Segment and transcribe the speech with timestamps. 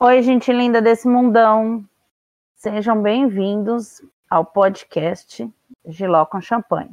[0.00, 1.84] Oi, gente linda desse mundão.
[2.54, 5.52] Sejam bem-vindos ao podcast
[5.84, 6.92] Giló com Champanhe.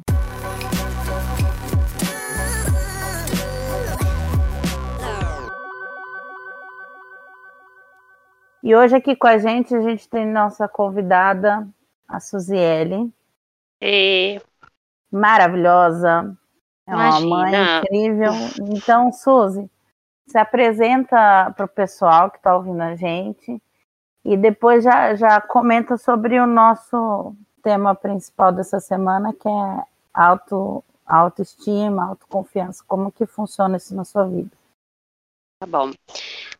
[8.63, 11.67] E hoje aqui com a gente, a gente tem nossa convidada,
[12.07, 13.13] a Suziele.
[13.79, 14.41] E...
[15.11, 16.35] Maravilhosa.
[16.87, 17.29] É uma Imagina.
[17.29, 18.31] mãe incrível.
[18.67, 19.69] Então, Suzy,
[20.27, 23.61] se apresenta para o pessoal que está ouvindo a gente
[24.23, 30.83] e depois já, já comenta sobre o nosso tema principal dessa semana, que é auto,
[31.05, 32.83] autoestima, autoconfiança.
[32.87, 34.49] Como que funciona isso na sua vida?
[35.59, 35.91] Tá bom.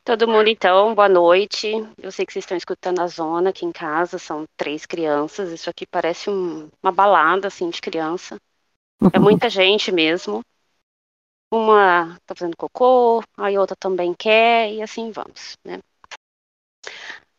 [0.04, 1.68] Todo mundo, então, boa noite.
[1.98, 5.52] Eu sei que vocês estão escutando a zona aqui em casa, são três crianças.
[5.52, 8.38] Isso aqui parece um- uma balada, assim, de criança.
[9.12, 10.42] É muita gente mesmo.
[11.52, 15.80] Uma tá fazendo cocô, a outra também quer, e assim vamos, né?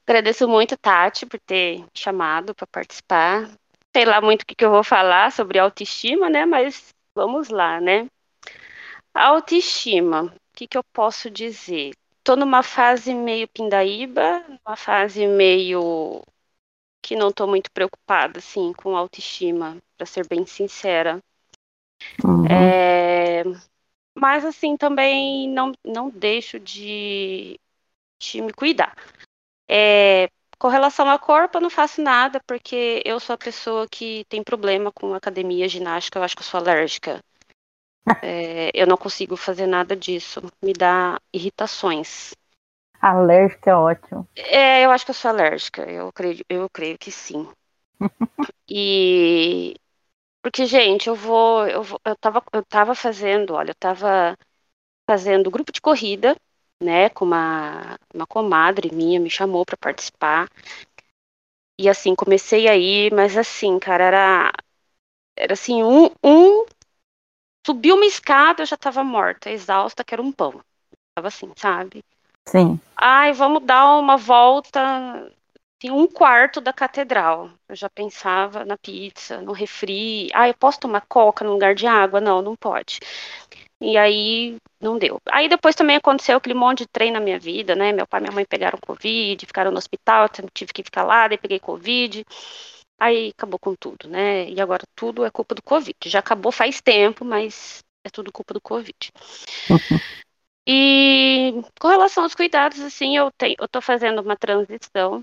[0.06, 3.50] Agradeço muito, Tati, por ter chamado para participar.
[3.95, 6.47] Sei lá muito o que, que eu vou falar sobre autoestima, né?
[6.47, 8.06] Mas vamos lá, né?
[9.12, 11.92] Autoestima, o que, que eu posso dizer?
[12.23, 16.23] Tô numa fase meio pindaíba, uma fase meio
[17.02, 21.19] que não tô muito preocupada, assim, com autoestima, para ser bem sincera.
[22.25, 22.47] Uhum.
[22.50, 23.42] É,
[24.17, 27.59] mas assim também não, não deixo de,
[28.20, 28.97] de me cuidar.
[29.69, 34.25] É, com relação ao corpo, eu não faço nada, porque eu sou a pessoa que
[34.28, 37.20] tem problema com academia, ginástica, eu acho que eu sou alérgica.
[38.23, 42.34] É, eu não consigo fazer nada disso, me dá irritações.
[43.01, 44.28] Alérgica é ótimo.
[44.34, 47.48] É, eu acho que eu sou alérgica, eu creio, eu creio que sim.
[48.69, 49.75] E
[50.47, 54.39] porque, gente, eu vou, eu vou, eu tava, eu tava fazendo, olha, eu tava
[55.05, 56.36] fazendo grupo de corrida,
[56.80, 60.48] né, com uma, uma comadre minha, me chamou para participar.
[61.77, 64.52] E assim, comecei aí, mas assim, cara, era,
[65.36, 66.64] era assim, um, um
[67.67, 70.63] subiu uma escada, eu já tava morta, exausta, que era um pão.
[71.17, 72.05] Tava assim, sabe?
[72.46, 72.78] Sim.
[72.96, 75.28] Ai, vamos dar uma volta
[75.79, 77.51] assim, um quarto da catedral.
[77.69, 80.29] Eu já pensava na pizza, no refri.
[80.35, 82.20] Ah, eu posso tomar coca no lugar de água?
[82.20, 83.01] Não, não pode.
[83.81, 85.20] E aí não deu.
[85.31, 87.92] Aí depois também aconteceu aquele monte de trem na minha vida, né?
[87.92, 91.29] Meu pai e minha mãe pegaram Covid, ficaram no hospital, eu tive que ficar lá,
[91.29, 92.25] daí peguei Covid.
[92.98, 94.48] Aí acabou com tudo, né?
[94.48, 95.97] E agora tudo é culpa do Covid.
[96.07, 98.95] Já acabou faz tempo, mas é tudo culpa do Covid.
[100.69, 105.23] E com relação aos cuidados, assim, eu tenho, eu tô fazendo uma transição,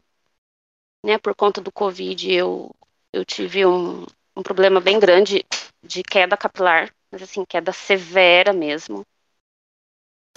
[1.04, 1.18] né?
[1.18, 2.72] Por conta do Covid, eu,
[3.12, 4.06] eu tive um,
[4.36, 5.46] um problema bem grande
[5.84, 9.06] de queda capilar, mas assim, queda severa mesmo.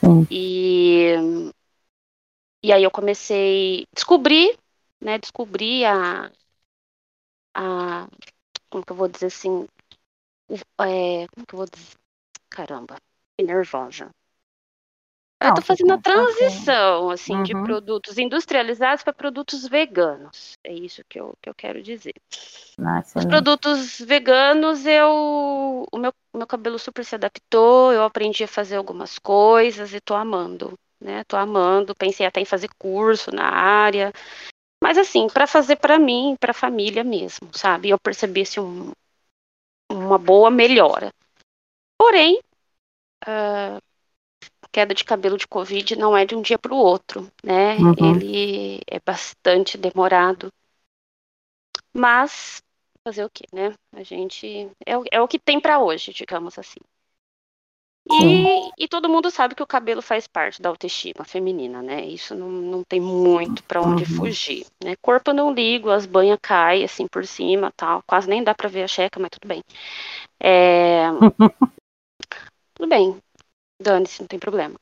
[0.00, 0.26] Sim.
[0.30, 1.14] E,
[2.62, 4.56] e aí eu comecei, descobri,
[5.00, 5.18] né?
[5.18, 6.30] Descobri a,
[7.54, 8.08] a
[8.70, 9.66] como que eu vou dizer assim,
[10.80, 11.94] é, como que eu vou dizer?
[12.50, 12.96] Caramba,
[13.40, 14.10] nervosa.
[15.40, 17.64] Eu tô fazendo a transição, assim, de Uhum.
[17.64, 20.52] produtos industrializados para produtos veganos.
[20.64, 22.14] É isso que eu, que eu quero dizer.
[22.78, 28.48] Ah, Os produtos veganos, eu, o meu, meu cabelo super se adaptou, eu aprendi a
[28.48, 31.22] fazer algumas coisas e tô amando, né?
[31.24, 34.12] Tô amando, pensei até em fazer curso na área,
[34.82, 37.88] mas assim, para fazer para mim, para a família mesmo, sabe?
[37.90, 38.92] Eu percebi assim, um,
[39.90, 41.10] uma boa melhora.
[41.98, 42.40] Porém,
[43.26, 43.78] ah,
[44.72, 47.78] queda de cabelo de Covid não é de um dia para o outro, né?
[47.78, 47.96] Uhum.
[47.96, 50.50] Ele é bastante demorado.
[51.92, 52.62] Mas
[53.04, 53.74] fazer o quê, né?
[53.92, 56.78] A gente é, o- é o que tem para hoje, digamos assim.
[58.08, 62.04] E, e todo mundo sabe que o cabelo faz parte da autoestima feminina, né?
[62.06, 64.06] Isso não, não tem muito para onde Uhum.
[64.06, 64.94] fugir, né?
[65.02, 68.68] Corpo eu não ligo, as banhas caem assim por cima, tal, quase nem dá para
[68.68, 69.60] ver a checa, mas tudo bem.
[70.40, 71.06] É,
[72.74, 73.20] tudo bem,
[73.80, 74.76] dane-se, não tem problema.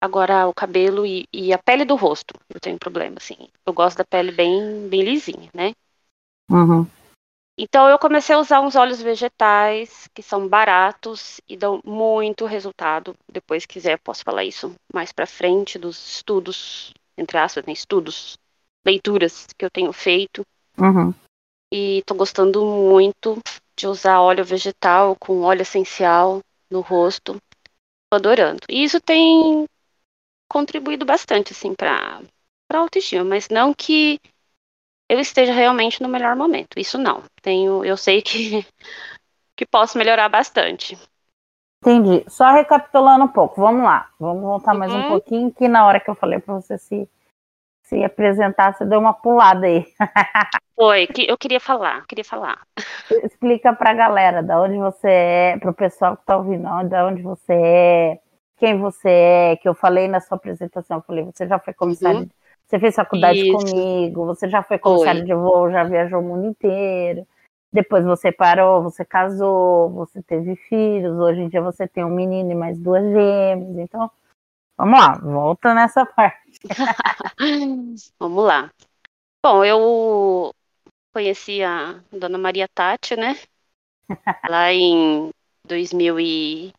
[0.00, 3.48] Agora, o cabelo e, e a pele do rosto, eu tenho problema, assim.
[3.64, 5.72] Eu gosto da pele bem, bem lisinha, né?
[6.50, 6.86] Uhum.
[7.56, 13.16] Então, eu comecei a usar uns óleos vegetais que são baratos e dão muito resultado.
[13.32, 17.72] Depois, se quiser, posso falar isso mais pra frente dos estudos, entre aspas, né?
[17.72, 18.36] Estudos,
[18.84, 20.42] leituras que eu tenho feito.
[20.78, 21.14] Uhum.
[21.72, 23.38] E tô gostando muito
[23.76, 27.40] de usar óleo vegetal com óleo essencial no rosto.
[28.14, 28.60] Adorando.
[28.68, 29.66] E isso tem
[30.48, 32.22] contribuído bastante, assim, pra,
[32.68, 33.24] pra autoestima.
[33.24, 34.20] Mas não que
[35.08, 36.78] eu esteja realmente no melhor momento.
[36.78, 37.22] Isso não.
[37.42, 38.66] Tenho, eu sei que,
[39.56, 40.98] que posso melhorar bastante.
[41.82, 42.24] Entendi.
[42.28, 44.08] Só recapitulando um pouco, vamos lá.
[44.18, 45.04] Vamos voltar mais um Uhum.
[45.04, 47.08] pouquinho, que na hora que eu falei para você se,
[47.84, 49.86] se apresentar, você deu uma pulada aí.
[50.76, 52.58] Foi, que eu queria falar, queria falar.
[53.22, 57.06] Explica para a galera da onde você é, para o pessoal que está ouvindo, da
[57.06, 58.18] onde você é,
[58.56, 62.20] quem você é, que eu falei na sua apresentação, eu falei, você já foi comissário,
[62.20, 62.28] uhum.
[62.66, 63.52] você fez faculdade Isso.
[63.52, 65.28] comigo, você já foi comissário foi.
[65.28, 67.24] de voo, já viajou o mundo inteiro.
[67.72, 72.50] Depois você parou, você casou, você teve filhos, hoje em dia você tem um menino
[72.50, 74.10] e mais duas gêmeas, então
[74.76, 76.60] vamos lá, volta nessa parte.
[78.18, 78.70] vamos lá.
[79.42, 80.54] Bom, eu
[81.12, 83.38] conheci a Dona Maria Tati, né?
[84.48, 85.30] Lá em
[85.66, 86.74] 2003,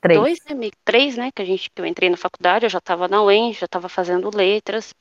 [0.00, 0.44] Três.
[0.44, 0.70] né?
[0.84, 1.30] Três, né?
[1.34, 3.88] Que, a gente, que eu entrei na faculdade, eu já estava na UEM, já estava
[3.88, 4.94] fazendo letras.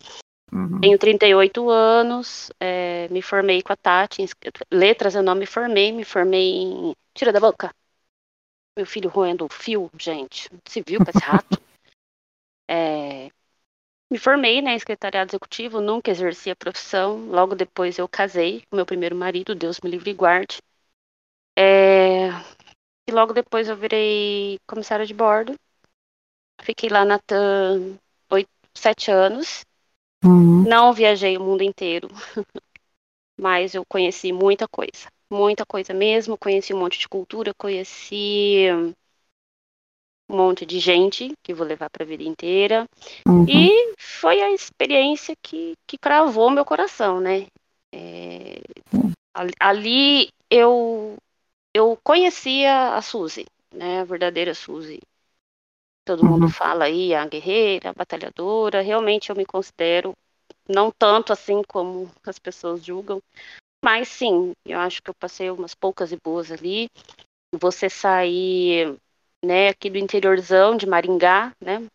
[0.51, 0.79] Uhum.
[0.79, 4.21] Tenho 38 anos, é, me formei com a Tati.
[4.21, 4.27] Em,
[4.71, 6.95] letras eu não me formei, me formei em.
[7.13, 7.71] Tira da boca!
[8.75, 10.49] Meu filho roendo o fio, gente.
[10.65, 11.59] Se viu com esse rato?
[12.67, 13.29] É,
[14.09, 17.27] me formei né, em secretariado executivo, nunca exerci a profissão.
[17.27, 20.59] Logo depois eu casei com meu primeiro marido, Deus me livre e guarde.
[21.57, 22.29] É...
[23.07, 25.55] E logo depois eu virei comissária de bordo.
[26.61, 27.97] Fiquei lá na TAM
[28.31, 29.65] oito, sete anos.
[30.23, 30.63] Uhum.
[30.63, 32.07] Não viajei o mundo inteiro,
[33.39, 35.07] mas eu conheci muita coisa.
[35.29, 36.37] Muita coisa mesmo.
[36.37, 38.67] Conheci um monte de cultura, conheci
[40.29, 42.85] um monte de gente que vou levar para a vida inteira.
[43.27, 43.45] Uhum.
[43.47, 47.47] E foi a experiência que, que cravou meu coração, né?
[47.93, 48.61] É,
[49.59, 51.15] ali eu,
[51.73, 54.01] eu conhecia a Suzy, né?
[54.01, 54.99] A verdadeira Suzy.
[56.05, 56.31] Todo uhum.
[56.31, 58.81] mundo fala aí, a guerreira, a batalhadora.
[58.81, 60.13] Realmente eu me considero,
[60.67, 63.21] não tanto assim como as pessoas julgam,
[63.83, 66.89] mas sim, eu acho que eu passei umas poucas e boas ali.
[67.53, 68.97] Você sair
[69.47, 71.87] né, aqui do interiorzão de Maringá, né?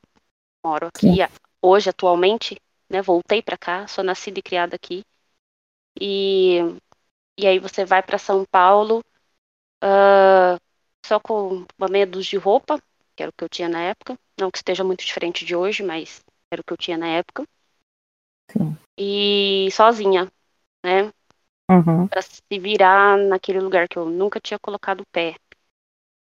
[0.65, 1.29] Moro aqui Sim.
[1.61, 2.57] hoje atualmente,
[2.89, 3.03] né?
[3.03, 5.05] Voltei para cá, sou nascida e criada aqui.
[6.01, 6.59] E
[7.39, 9.01] e aí você vai para São Paulo
[9.83, 10.61] uh,
[11.05, 12.81] só com uma meia dúzia de roupa,
[13.17, 14.19] que era o que eu tinha na época.
[14.39, 17.45] Não que esteja muito diferente de hoje, mas era o que eu tinha na época.
[18.51, 18.77] Sim.
[18.99, 20.31] E sozinha,
[20.85, 21.13] né?
[21.71, 22.07] Uhum.
[22.07, 25.37] Para se virar naquele lugar que eu nunca tinha colocado o pé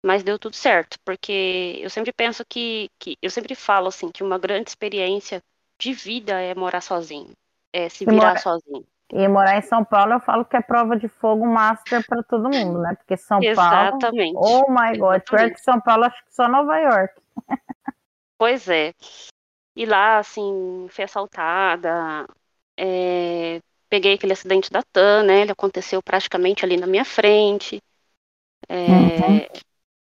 [0.07, 4.23] mas deu tudo certo, porque eu sempre penso que, que eu sempre falo assim que
[4.23, 5.43] uma grande experiência
[5.77, 7.33] de vida é morar sozinho,
[7.73, 8.87] é se virar mora, sozinho.
[9.13, 12.49] E morar em São Paulo eu falo que é prova de fogo master para todo
[12.49, 12.95] mundo, né?
[12.95, 14.35] Porque São Exatamente.
[14.35, 17.15] Paulo, oh my god, pior que São Paulo acho que só Nova York.
[18.39, 18.95] Pois é.
[19.75, 22.29] E lá, assim, fui assaltada,
[22.79, 25.41] é, peguei aquele acidente da TAM, né?
[25.41, 27.83] Ele aconteceu praticamente ali na minha frente.
[28.69, 29.47] É, uhum.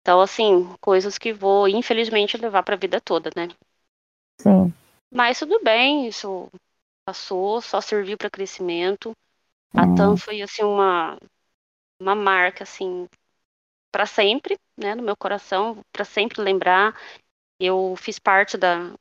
[0.02, 3.48] Então, assim, coisas que vou, infelizmente, levar para a vida toda, né?
[4.38, 4.74] Sim.
[5.10, 6.50] Mas tudo bem, isso
[7.04, 9.12] passou, só serviu para crescimento.
[9.74, 10.16] A TAM uhum.
[10.16, 11.18] foi, assim, uma,
[12.00, 13.08] uma marca, assim,
[13.92, 16.98] para sempre, né, no meu coração, para sempre lembrar.
[17.60, 18.92] Eu fiz parte da,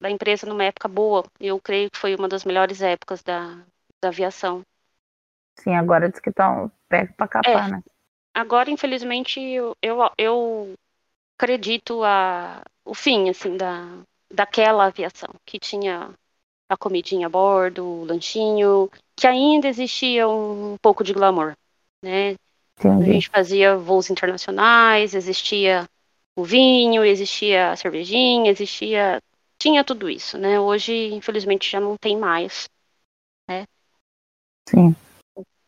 [0.00, 1.24] da empresa numa época boa.
[1.40, 3.64] Eu creio que foi uma das melhores épocas da,
[4.02, 4.62] da aviação.
[5.56, 7.82] Sim, agora diz que estão perto para capar, é, né?
[8.34, 10.74] Agora, infelizmente, eu, eu, eu
[11.38, 14.02] acredito a, o fim, assim, da,
[14.32, 16.12] daquela aviação, que tinha
[16.68, 21.54] a comidinha a bordo, o lanchinho, que ainda existia um pouco de glamour,
[22.02, 22.36] né?
[22.78, 23.10] Entendi.
[23.10, 25.88] A gente fazia voos internacionais, existia
[26.36, 29.20] o vinho, existia a cervejinha, existia...
[29.56, 30.58] Tinha tudo isso, né?
[30.58, 32.68] Hoje, infelizmente, já não tem mais,
[33.48, 33.64] né?
[34.68, 34.94] Sim.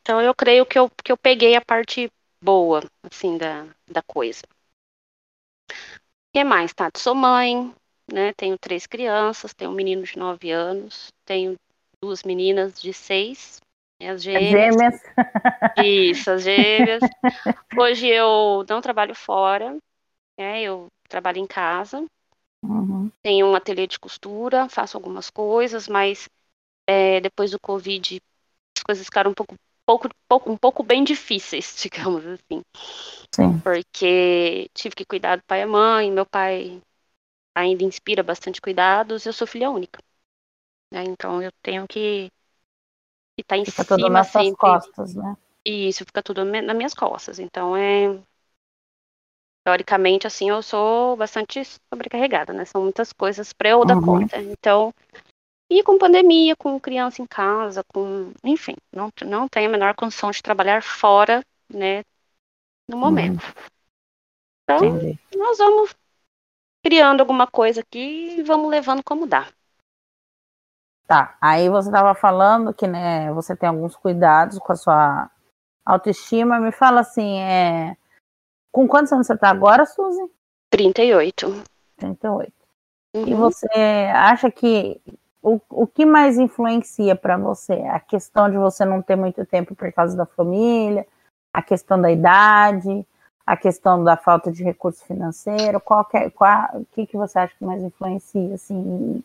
[0.02, 2.10] Então, eu creio que eu, que eu peguei a parte
[2.46, 4.42] boa, assim, da, da coisa.
[4.48, 6.90] O que mais, tá?
[6.96, 7.74] Sou mãe,
[8.12, 8.32] né?
[8.34, 11.56] Tenho três crianças, tenho um menino de nove anos, tenho
[12.00, 13.60] duas meninas de seis,
[14.00, 14.76] né, as gêmeas.
[14.76, 15.02] gêmeas.
[15.76, 17.10] Isso, as gêmeas.
[17.76, 19.76] Hoje eu não trabalho fora,
[20.38, 20.62] né?
[20.62, 22.06] Eu trabalho em casa.
[22.62, 23.12] Uhum.
[23.22, 26.28] Tenho um ateliê de costura, faço algumas coisas, mas
[26.86, 28.20] é, depois do Covid
[28.76, 30.08] as coisas ficaram um pouco pouco,
[30.46, 32.62] um pouco bem difíceis, digamos assim.
[33.34, 33.58] Sim.
[33.62, 36.82] Porque tive que cuidar do pai e mãe, meu pai
[37.54, 39.98] ainda inspira bastante cuidados, eu sou filha única.
[40.92, 41.04] Né?
[41.04, 42.30] Então eu tenho que
[43.38, 44.56] estar tá em fica cima tudo nas sempre.
[44.56, 45.36] costas, né?
[45.64, 47.38] E isso fica tudo nas minhas costas.
[47.38, 48.20] Então é
[49.64, 51.62] teoricamente assim eu sou bastante
[51.92, 52.64] sobrecarregada, né?
[52.64, 53.86] São muitas coisas para eu uhum.
[53.86, 54.36] dar conta.
[54.40, 54.92] Então
[55.68, 58.32] e com pandemia, com criança em casa, com.
[58.44, 62.02] Enfim, não, não tem a menor condição de trabalhar fora, né?
[62.88, 63.42] No momento.
[64.62, 65.18] Então, Entendi.
[65.36, 65.94] nós vamos
[66.84, 69.48] criando alguma coisa aqui e vamos levando como dá.
[71.06, 75.30] Tá, aí você estava falando que né, você tem alguns cuidados com a sua
[75.84, 76.58] autoestima.
[76.58, 77.96] Me fala assim, é...
[78.72, 80.30] com quantos anos você está agora, Suzy?
[80.70, 81.62] 38.
[81.96, 82.52] 38.
[83.14, 83.28] Uhum.
[83.28, 83.68] E você
[84.12, 85.00] acha que
[85.46, 87.74] o, o que mais influencia para você?
[87.74, 91.06] A questão de você não ter muito tempo por causa da família,
[91.52, 93.06] a questão da idade,
[93.46, 95.80] a questão da falta de recurso financeiro?
[95.80, 99.22] Qual que é, qual, o que, que você acha que mais influencia, assim?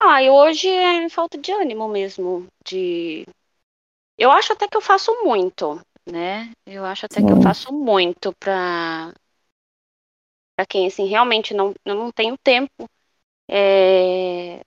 [0.00, 3.26] Ah, hoje é falta de ânimo mesmo, de...
[4.16, 5.78] Eu acho até que eu faço muito,
[6.10, 6.50] né?
[6.64, 7.26] Eu acho até Sim.
[7.26, 9.12] que eu faço muito para
[10.56, 12.86] para quem assim realmente não eu não tenho tempo.
[13.54, 14.62] É...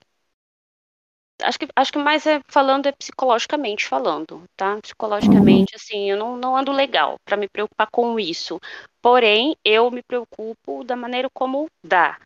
[1.42, 4.80] Acho que acho que mais é falando é psicologicamente falando, tá?
[4.80, 5.82] Psicologicamente uhum.
[5.82, 8.60] assim, eu não, não ando legal para me preocupar com isso.
[9.02, 12.20] Porém, eu me preocupo da maneira como dá.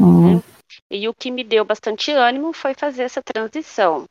[0.00, 0.36] Uhum.
[0.36, 0.42] Né?
[0.90, 4.06] E o que me deu bastante ânimo foi fazer essa transição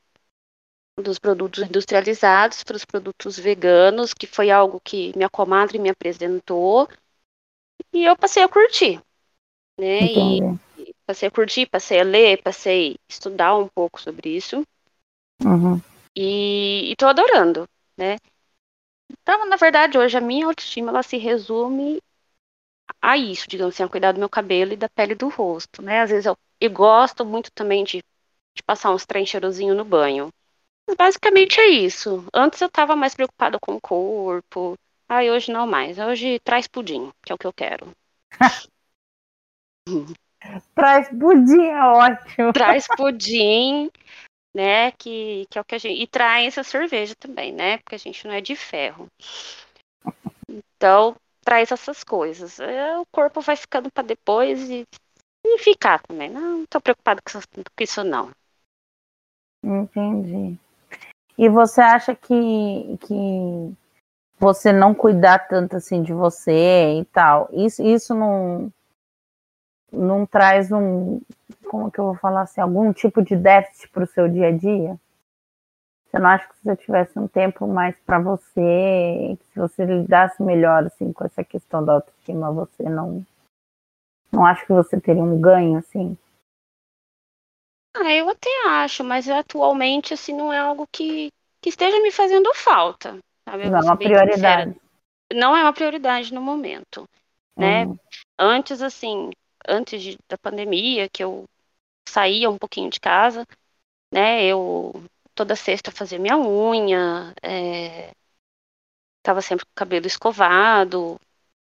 [1.01, 6.87] dos produtos industrializados para os produtos veganos, que foi algo que minha comadre me apresentou
[7.91, 9.01] e eu passei a curtir,
[9.77, 10.03] né?
[10.03, 10.39] E,
[11.09, 14.63] passei a curtir, passei a ler, passei a estudar um pouco sobre isso.
[15.43, 15.81] Uhum.
[16.15, 18.17] E, estou adorando, né?
[19.11, 21.99] Então, na verdade, hoje a minha autoestima ela se resume
[23.01, 26.01] a isso, digamos assim, a cuidar do meu cabelo e da pele do rosto, né?
[26.01, 28.03] Às vezes eu, eu gosto muito também de,
[28.55, 30.29] de passar uns trem cheirosinho no banho.
[30.87, 32.23] Mas basicamente é isso.
[32.31, 34.75] Antes eu estava mais preocupada com o corpo.
[35.07, 35.97] Ah, hoje não mais.
[35.97, 37.91] Hoje traz pudim, que é o que eu quero.
[40.73, 42.53] traz pudim é ótimo.
[42.53, 43.89] Traz pudim,
[44.53, 44.91] né?
[44.91, 46.01] Que, que é o que a gente.
[46.01, 47.77] E traz essa cerveja também, né?
[47.79, 49.07] Porque a gente não é de ferro.
[50.47, 52.59] Então, traz essas coisas.
[52.59, 54.85] É, o corpo vai ficando para depois e,
[55.45, 56.29] e ficar também.
[56.29, 58.31] Não estou preocupado com isso, com isso, não.
[59.63, 60.57] Entendi.
[61.37, 63.73] E você acha que, que
[64.39, 68.71] você não cuidar tanto assim de você e tal, isso, isso não,
[69.91, 71.21] não traz um,
[71.69, 74.51] como que eu vou falar assim, algum tipo de déficit para o seu dia a
[74.51, 74.99] dia?
[76.05, 80.41] Você não acha que se você tivesse um tempo mais para você, se você lidasse
[80.41, 83.23] melhor assim com essa questão da autoestima, você não
[84.31, 86.17] não acha que você teria um ganho assim?
[87.95, 91.31] Ah, eu até acho, mas atualmente assim não é algo que,
[91.61, 93.19] que esteja me fazendo falta.
[93.47, 93.69] Sabe?
[93.69, 94.71] Não é uma prioridade.
[94.71, 94.75] Sincera.
[95.33, 97.07] Não é uma prioridade no momento,
[97.55, 97.85] né?
[97.85, 97.97] Uhum.
[98.37, 99.31] Antes assim,
[99.69, 101.45] antes de, da pandemia, que eu
[102.07, 103.45] saía um pouquinho de casa,
[104.11, 104.43] né?
[104.45, 105.03] Eu
[105.35, 108.11] toda sexta fazia minha unha, é,
[109.23, 111.19] tava sempre com o cabelo escovado.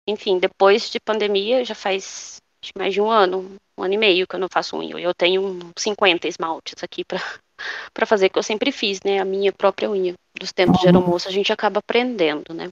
[0.07, 2.41] Enfim, depois de pandemia, já faz
[2.77, 4.99] mais de um ano, um ano e meio que eu não faço unha.
[4.99, 7.19] Eu tenho 50 esmaltes aqui para
[7.93, 9.19] para fazer que eu sempre fiz, né?
[9.19, 10.15] A minha própria unha.
[10.39, 10.81] Dos tempos uhum.
[10.81, 12.71] de aeromoça a gente acaba aprendendo, né?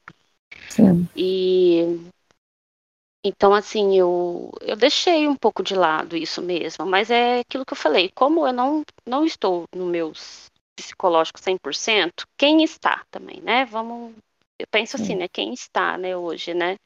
[0.70, 1.06] Sim.
[1.14, 2.10] E
[3.28, 7.74] então, assim, eu, eu deixei um pouco de lado isso mesmo, mas é aquilo que
[7.74, 13.66] eu falei, como eu não, não estou no meus psicológico 100%, quem está também, né?
[13.66, 14.14] Vamos,
[14.58, 15.26] eu penso assim, né?
[15.28, 16.76] Quem está, né, hoje, né?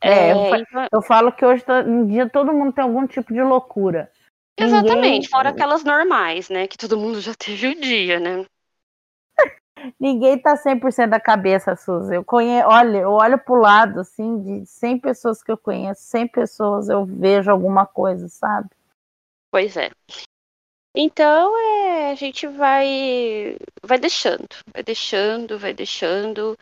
[0.00, 0.86] É, é eu, então...
[0.90, 4.10] eu, falo que hoje em dia todo mundo tem algum tipo de loucura.
[4.58, 5.28] Exatamente, Ninguém...
[5.28, 6.66] fora aquelas normais, né?
[6.66, 8.46] Que todo mundo já teve o um dia, né?
[9.98, 12.14] Ninguém tá 100% da cabeça, Suzy.
[12.14, 16.28] Eu conheço, olha, eu olho pro lado, assim, de 100 pessoas que eu conheço, 100
[16.28, 18.68] pessoas eu vejo alguma coisa, sabe?
[19.50, 19.90] Pois é.
[20.94, 26.56] Então, é, a gente vai vai deixando, vai deixando, vai deixando.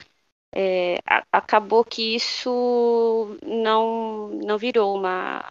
[0.54, 5.50] É, a, acabou que isso não não virou uma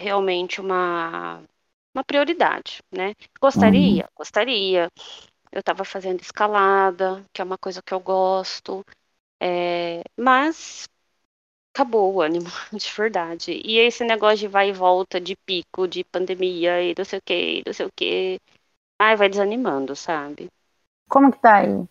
[0.00, 1.42] realmente uma
[1.94, 3.14] uma prioridade, né?
[3.40, 4.10] Gostaria, uhum.
[4.16, 4.88] gostaria.
[5.52, 8.84] Eu estava fazendo escalada, que é uma coisa que eu gosto,
[9.40, 10.88] é, mas
[11.74, 13.52] acabou o ânimo, de verdade.
[13.64, 17.22] E esse negócio de vai e volta, de pico, de pandemia e não sei o
[17.22, 18.40] que, não sei o que.
[19.00, 20.48] Ai, vai desanimando, sabe?
[21.08, 21.88] Como que tá aí?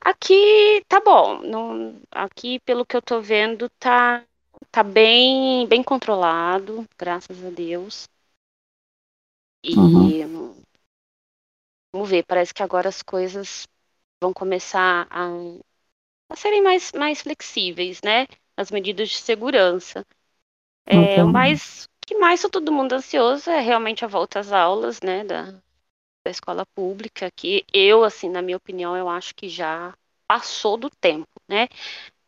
[0.00, 1.42] Aqui tá bom.
[1.42, 4.24] Não, aqui, pelo que eu tô vendo, tá,
[4.70, 8.08] tá bem, bem controlado, graças a Deus.
[9.64, 10.56] E uhum.
[11.92, 13.66] Vamos ver, parece que agora as coisas
[14.22, 15.28] vão começar a,
[16.30, 18.26] a serem mais, mais flexíveis, né?
[18.56, 20.04] as medidas de segurança.
[20.86, 25.00] É, Mas o que mais está todo mundo ansioso é realmente a volta às aulas,
[25.02, 25.52] né, da,
[26.24, 29.94] da escola pública, que eu, assim, na minha opinião, eu acho que já
[30.28, 31.68] passou do tempo, né?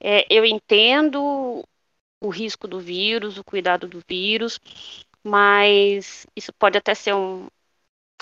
[0.00, 1.64] É, eu entendo
[2.21, 4.61] o risco do vírus, o cuidado do vírus,
[5.25, 7.49] mas isso pode até ser um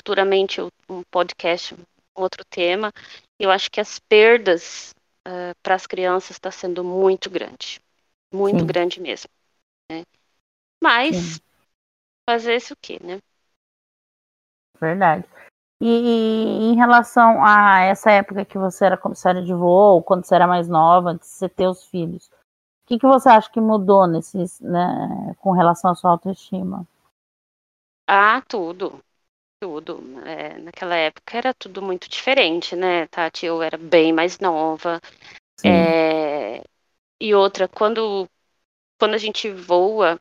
[0.01, 2.91] futuramente um podcast, um outro tema.
[3.39, 4.95] Eu acho que as perdas
[5.29, 7.81] uh, para as crianças está sendo muito grande,
[8.33, 8.67] muito Sim.
[8.67, 9.29] grande mesmo.
[9.91, 10.03] Né?
[10.83, 11.41] Mas Sim.
[12.29, 13.19] fazer isso o quê, né?
[14.81, 15.29] Verdade.
[15.83, 20.47] E, em relação a essa época que você era comissária de voo, quando você era
[20.47, 24.07] mais nova, antes de você ter os filhos, o que, que você acha que mudou
[24.07, 26.87] nesses, né, com relação à sua autoestima?
[28.07, 29.03] Ah, tudo.
[29.61, 30.01] Tudo.
[30.27, 33.45] É, naquela época era tudo muito diferente, né, Tati?
[33.47, 35.01] Eu era bem mais nova.
[35.65, 36.63] É,
[37.21, 38.29] e outra, quando,
[38.99, 40.21] quando a gente voa,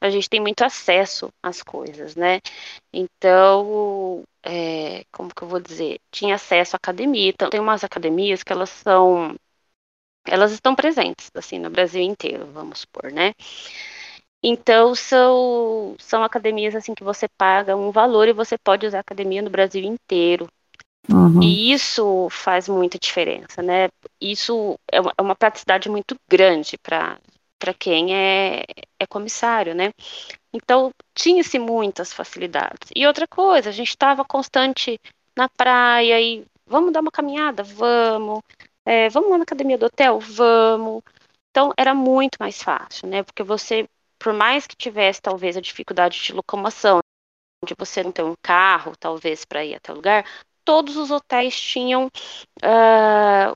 [0.00, 2.40] a gente tem muito acesso às coisas, né?
[2.92, 6.00] Então, é, como que eu vou dizer?
[6.12, 7.30] Tinha acesso à academia.
[7.30, 9.36] Então, tem umas academias que elas são.
[10.26, 13.34] Elas estão presentes, assim, no Brasil inteiro, vamos supor, né?
[14.42, 19.00] Então, são, são academias, assim, que você paga um valor e você pode usar a
[19.00, 20.48] academia no Brasil inteiro.
[21.10, 21.42] Uhum.
[21.42, 23.88] E isso faz muita diferença, né?
[24.20, 27.18] Isso é uma, é uma praticidade muito grande para
[27.58, 28.64] para quem é,
[29.00, 29.90] é comissário, né?
[30.52, 32.90] Então, tinha-se muitas facilidades.
[32.94, 34.98] E outra coisa, a gente estava constante
[35.36, 37.62] na praia e vamos dar uma caminhada?
[37.62, 38.40] Vamos.
[38.86, 40.20] É, vamos lá na academia do hotel?
[40.20, 41.02] Vamos.
[41.50, 43.22] Então, era muito mais fácil, né?
[43.22, 43.88] Porque você,
[44.18, 46.98] por mais que tivesse talvez a dificuldade de locomoção,
[47.66, 50.24] de você não ter um carro, talvez, para ir até o lugar,
[50.64, 53.54] todos os hotéis tinham uh,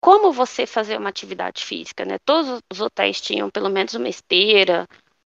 [0.00, 2.18] como você fazer uma atividade física, né?
[2.24, 4.86] Todos os hotéis tinham pelo menos uma esteira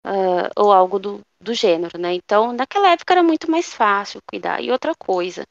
[0.06, 2.14] uh, ou algo do, do gênero, né?
[2.14, 4.62] Então, naquela época era muito mais fácil cuidar.
[4.62, 5.46] E outra coisa,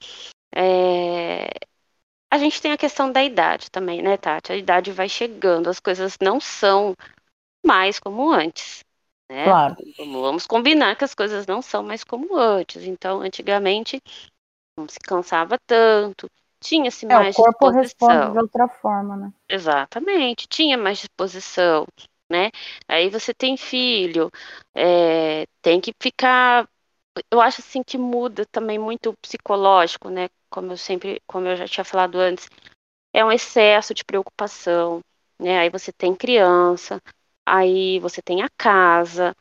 [0.55, 1.49] é...
[2.33, 4.53] a gente tem a questão da idade também, né, Tati?
[4.53, 6.95] A idade vai chegando, as coisas não são
[7.65, 8.85] mais como antes.
[9.31, 9.45] Né?
[9.45, 9.77] Claro.
[9.97, 12.83] Vamos combinar que as coisas não são mais como antes.
[12.83, 14.03] Então, antigamente,
[14.77, 16.29] não se cansava tanto,
[16.61, 18.09] tinha-se é, mais o corpo disposição.
[18.09, 19.33] responde de outra forma, né?
[19.49, 21.87] Exatamente, tinha mais disposição,
[22.29, 22.51] né?
[22.89, 24.33] Aí você tem filho,
[24.75, 26.69] é, tem que ficar.
[27.31, 30.29] Eu acho assim que muda também muito o psicológico, né?
[30.51, 32.49] Como eu sempre, como eu já tinha falado antes,
[33.13, 35.01] é um excesso de preocupação,
[35.39, 35.61] né?
[35.61, 37.01] Aí você tem criança,
[37.51, 39.35] aí você tem a casa,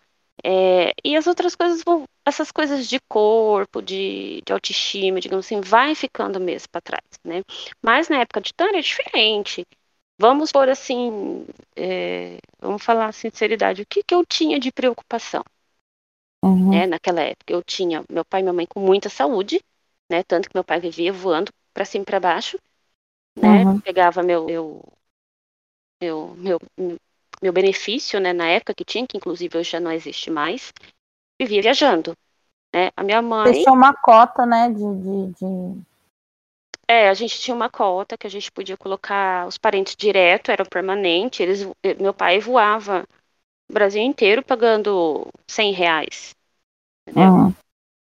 [0.44, 5.62] é, e as outras coisas vão, essas coisas de corpo, de, de autoestima, digamos assim,
[5.62, 7.44] vai ficando mesmo para trás, né?
[7.84, 9.66] Mas na época de Tânia é diferente.
[10.20, 11.46] Vamos por assim,
[11.76, 15.44] é, vamos falar a sinceridade, o que, que eu tinha de preocupação?
[16.44, 16.72] Uhum.
[16.72, 19.60] Né, naquela época eu tinha meu pai e minha mãe com muita saúde,
[20.10, 20.24] né?
[20.24, 22.58] Tanto que meu pai vivia voando para cima e para baixo,
[23.38, 23.66] né?
[23.66, 23.80] Uhum.
[23.84, 24.84] Pegava meu, meu
[26.02, 26.60] meu, meu,
[27.42, 30.74] meu benefício, né, na época que tinha, que inclusive hoje já não existe mais,
[31.40, 32.14] vivia viajando.
[32.74, 32.90] Né?
[32.96, 33.52] A minha mãe.
[33.54, 34.70] Deixou uma cota, né?
[34.70, 35.82] De, de, de,
[36.88, 40.66] É, a gente tinha uma cota que a gente podia colocar os parentes direto, eram
[40.66, 41.42] permanente.
[41.42, 41.68] Eles,
[42.00, 43.06] meu pai voava
[43.70, 46.36] o Brasil inteiro pagando 100 reais.
[47.08, 47.32] Entendeu?
[47.32, 47.54] Uhum.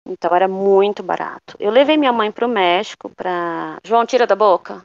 [0.08, 1.54] Então era muito barato.
[1.60, 3.78] Eu levei minha mãe para o México para.
[3.84, 4.82] João, tira da boca.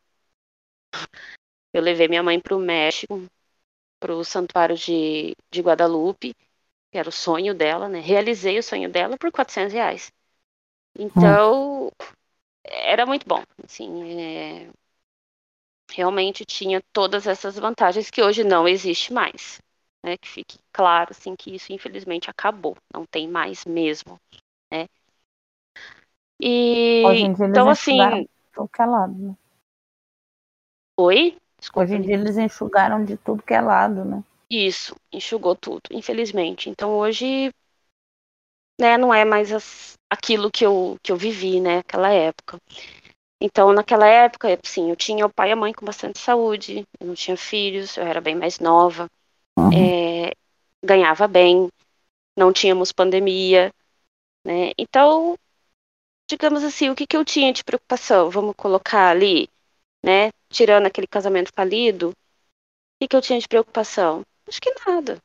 [1.73, 3.23] Eu levei minha mãe para o México
[4.03, 6.35] para o Santuário de, de Guadalupe,
[6.91, 8.01] que era o sonho dela, né?
[8.01, 10.11] Realizei o sonho dela por 400 reais.
[10.99, 11.89] Então, hum.
[12.65, 13.41] era muito bom.
[13.63, 14.69] Assim, é...
[15.89, 19.61] realmente tinha todas essas vantagens que hoje não existe mais.
[20.03, 20.17] Né?
[20.17, 22.75] Que fique claro, assim, que isso infelizmente acabou.
[22.93, 24.19] Não tem mais mesmo,
[24.69, 24.85] né?
[26.41, 27.03] E,
[27.39, 27.97] então, assim...
[28.77, 29.37] Lado, né?
[30.97, 31.37] Oi?
[31.63, 34.21] Desculpa, Hoje em dia eles enxugaram de tudo que é lado, né?
[34.49, 36.69] Isso, enxugou tudo, infelizmente.
[36.69, 37.53] Então hoje,
[38.79, 42.59] né, não é mais as, aquilo que eu, que eu vivi, né, naquela época.
[43.41, 47.07] Então, naquela época, sim, eu tinha o pai e a mãe com bastante saúde, eu
[47.07, 49.09] não tinha filhos, eu era bem mais nova,
[49.57, 49.71] uhum.
[49.71, 50.33] é,
[50.83, 51.69] ganhava bem,
[52.37, 53.71] não tínhamos pandemia,
[54.45, 54.71] né?
[54.77, 55.37] Então,
[56.29, 58.29] digamos assim, o que, que eu tinha de preocupação?
[58.29, 59.49] Vamos colocar ali
[60.03, 60.31] né?
[60.53, 62.13] Tirando aquele casamento falido, o
[63.01, 64.21] que, que eu tinha de preocupação?
[64.47, 65.17] Acho que nada.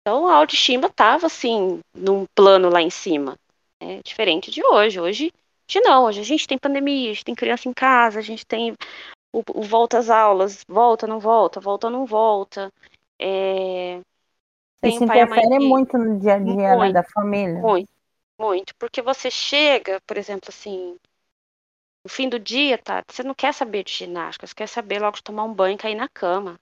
[0.00, 3.36] Então a autoestima estava assim, num plano lá em cima.
[3.82, 4.00] Né?
[4.04, 5.00] Diferente de hoje.
[5.00, 5.32] Hoje,
[5.66, 8.46] de não, hoje a gente tem pandemia, a gente tem criança em casa, a gente
[8.46, 8.74] tem
[9.32, 12.70] o, o volta às aulas, volta, não volta, volta, não volta.
[13.20, 14.00] É...
[14.84, 17.60] Isso interfere muito no dia a dia né, da família.
[17.60, 17.88] Muito,
[18.38, 18.74] muito.
[18.76, 20.96] Porque você chega, por exemplo, assim,
[22.04, 23.02] no fim do dia, tá?
[23.08, 25.78] Você não quer saber de ginástica, você quer saber logo de tomar um banho e
[25.78, 26.58] cair na cama.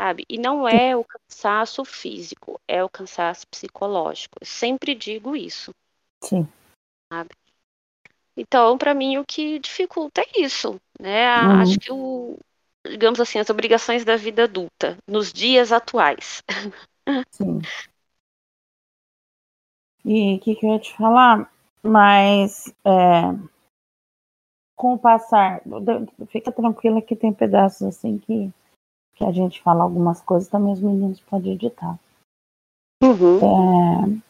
[0.00, 0.24] sabe?
[0.28, 4.36] E não é o cansaço físico, é o cansaço psicológico.
[4.40, 5.72] Eu sempre digo isso.
[6.22, 6.48] Sim.
[7.12, 7.30] Sabe?
[8.36, 11.26] Então, para mim, o que dificulta é isso, né?
[11.42, 11.60] Uhum.
[11.60, 12.38] Acho que o,
[12.88, 16.42] digamos assim, as obrigações da vida adulta, nos dias atuais.
[17.30, 17.60] Sim.
[20.04, 21.52] E o que, que eu ia te falar?
[21.82, 23.22] Mas é,
[24.76, 25.62] com o passar,
[26.28, 28.50] fica tranquila que tem pedaços assim que,
[29.14, 31.98] que a gente fala algumas coisas, também os meninos podem editar.
[33.02, 33.38] Uhum.
[33.38, 34.22] É,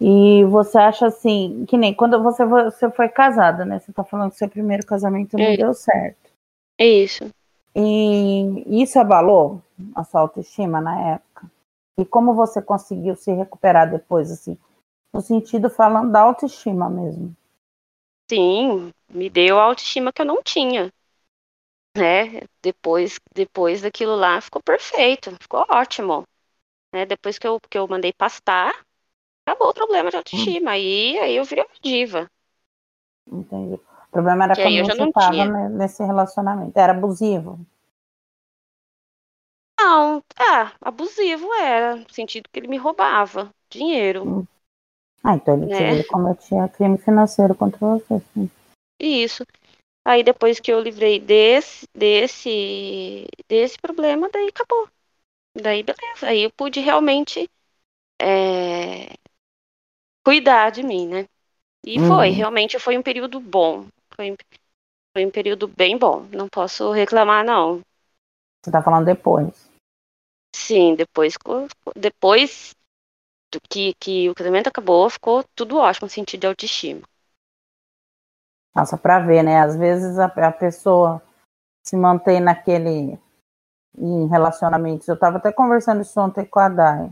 [0.00, 3.78] e você acha assim, que nem quando você, você foi casada, né?
[3.78, 5.56] Você tá falando que seu primeiro casamento não é.
[5.56, 6.30] deu certo.
[6.78, 7.30] É isso.
[7.76, 9.62] E isso abalou
[9.94, 11.50] a sua autoestima na época?
[11.98, 14.56] E como você conseguiu se recuperar depois, assim?
[15.12, 17.36] No sentido falando da autoestima mesmo.
[18.30, 20.90] Sim, me deu a autoestima que eu não tinha.
[21.96, 22.40] Né?
[22.62, 26.24] Depois, depois daquilo lá ficou perfeito, ficou ótimo.
[26.94, 27.06] Né?
[27.06, 28.72] Depois que eu, que eu mandei pastar,
[29.46, 30.72] acabou o problema de autoestima.
[30.72, 30.74] Hum.
[30.74, 32.30] Aí, aí eu virei uma diva.
[33.32, 33.74] Entendi.
[34.08, 36.78] O problema era que como você estava nesse relacionamento.
[36.78, 37.58] Era abusivo?
[39.78, 44.30] Não, é, abusivo era, no sentido que ele me roubava dinheiro.
[45.22, 45.92] Ah, então ele, né?
[45.92, 48.50] ele cometia crime financeiro contra você, sim.
[48.98, 49.44] Isso.
[50.04, 54.88] Aí depois que eu livrei desse, desse, desse problema, daí acabou.
[55.54, 56.26] Daí beleza.
[56.26, 57.48] Aí eu pude realmente
[58.20, 59.14] é,
[60.24, 61.26] cuidar de mim, né?
[61.84, 62.08] E uhum.
[62.08, 63.86] foi, realmente foi um período bom.
[64.14, 64.36] Foi,
[65.16, 66.26] foi um período bem bom.
[66.32, 67.80] Não posso reclamar, não.
[68.62, 69.70] Você tá falando depois?
[70.54, 71.34] Sim, depois,
[71.96, 72.74] depois
[73.58, 77.02] que, que o casamento acabou, ficou tudo ótimo, sentido de autoestima.
[78.74, 79.60] Nossa, pra ver, né?
[79.60, 81.22] Às vezes a, a pessoa
[81.82, 83.18] se mantém naquele
[83.98, 85.08] em relacionamentos.
[85.08, 87.10] Eu tava até conversando isso ontem com a Dai.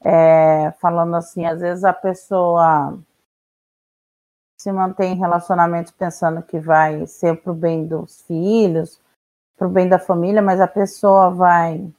[0.00, 2.98] É, falando assim, às vezes a pessoa
[4.60, 9.00] se mantém em relacionamentos pensando que vai ser pro bem dos filhos,
[9.56, 11.92] pro bem da família, mas a pessoa vai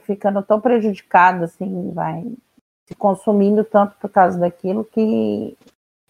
[0.00, 2.24] ficando tão prejudicada, assim, vai
[2.86, 5.56] se consumindo tanto por causa daquilo que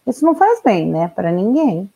[0.05, 1.89] isso não faz bem, né, para ninguém.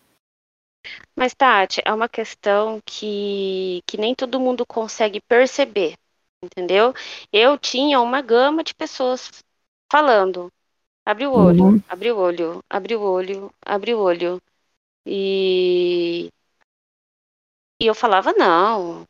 [1.15, 5.95] Mas, Tati, é uma questão que, que nem todo mundo consegue perceber,
[6.41, 6.93] entendeu?
[7.31, 9.43] Eu tinha uma gama de pessoas
[9.91, 10.51] falando,
[11.05, 11.81] abre o olho, uhum.
[11.89, 14.41] abre o olho, abre o olho, abre o olho.
[15.05, 16.29] E,
[17.81, 19.05] e eu falava, não,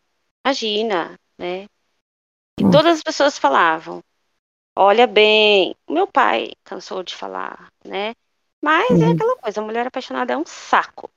[0.45, 1.67] imagina, né?
[2.59, 2.71] E hum.
[2.71, 4.01] todas as pessoas falavam:
[4.75, 8.13] olha bem, o meu pai cansou de falar, né?
[8.61, 11.09] Mas é aquela coisa, a mulher apaixonada é um saco.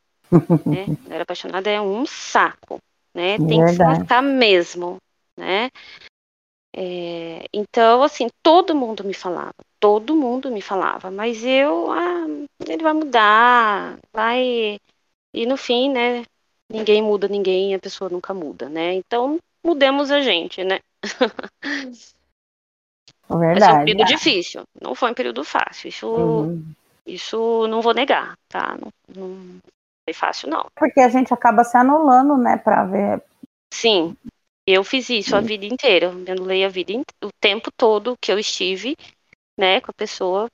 [0.71, 0.85] né?
[0.85, 2.79] A mulher apaixonada é um saco,
[3.15, 3.39] né?
[3.41, 3.65] Tem Verdade.
[3.65, 4.99] que se lascar mesmo,
[5.37, 5.71] né?
[6.75, 12.27] É, então, assim, todo mundo me falava, todo mundo me falava, mas eu, ah,
[12.67, 14.79] ele vai mudar, vai.
[15.35, 16.25] E no fim, né?
[16.71, 18.95] Ninguém muda ninguém, a pessoa nunca muda, né?
[18.95, 20.79] Então, mudemos a gente, né?
[23.39, 23.61] Verdade.
[23.61, 25.89] Mas foi um período difícil, não foi um período fácil.
[25.89, 26.65] Isso, uhum.
[27.07, 28.77] isso não vou negar, tá?
[28.77, 29.61] Não, não
[30.05, 30.67] foi fácil, não.
[30.75, 33.23] Porque a gente acaba se anulando, né, pra ver.
[33.73, 34.17] Sim,
[34.67, 35.37] eu fiz isso Sim.
[35.37, 36.07] a vida inteira.
[36.07, 38.97] Eu me anulei a vida, o tempo todo que eu estive,
[39.57, 40.49] né, com a pessoa,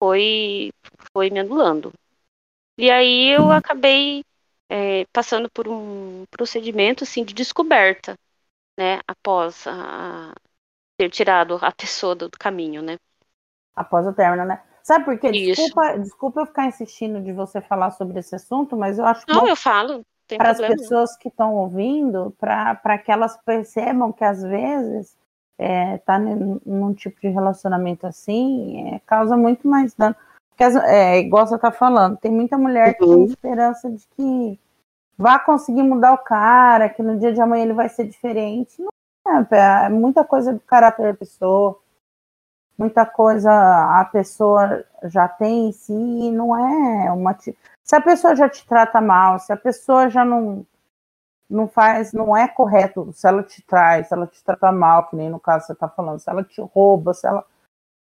[0.00, 0.70] foi,
[1.12, 1.92] foi me anulando.
[2.78, 3.52] E aí eu uhum.
[3.52, 4.22] acabei
[4.70, 8.14] é, passando por um procedimento, assim, de descoberta
[8.78, 10.34] né, após a,
[10.96, 12.98] ter tirado a pessoa do, caminho, né?
[13.74, 14.62] Após o término, né?
[14.82, 15.30] Sabe por quê?
[15.30, 19.32] Desculpa, desculpa eu ficar insistindo de você falar sobre esse assunto, mas eu acho que.
[19.32, 20.04] Não, eu falo.
[20.36, 25.14] Para as pessoas que estão ouvindo, para que elas percebam que às vezes
[25.58, 30.16] é, tá num tipo de relacionamento assim é, causa muito mais dano.
[30.50, 33.16] Porque, é, igual você está falando, tem muita mulher que uhum.
[33.16, 34.58] tem esperança de que
[35.16, 38.82] vá conseguir mudar o cara, que no dia de amanhã ele vai ser diferente.
[39.26, 41.80] Não é, é muita coisa do caráter da pessoa,
[42.76, 47.36] muita coisa a pessoa já tem em si e não é uma.
[47.82, 50.66] Se a pessoa já te trata mal, se a pessoa já não
[51.48, 55.16] não faz, não é correto, se ela te traz, se ela te trata mal, que
[55.16, 57.44] nem no caso você está falando, se ela te rouba, se ela,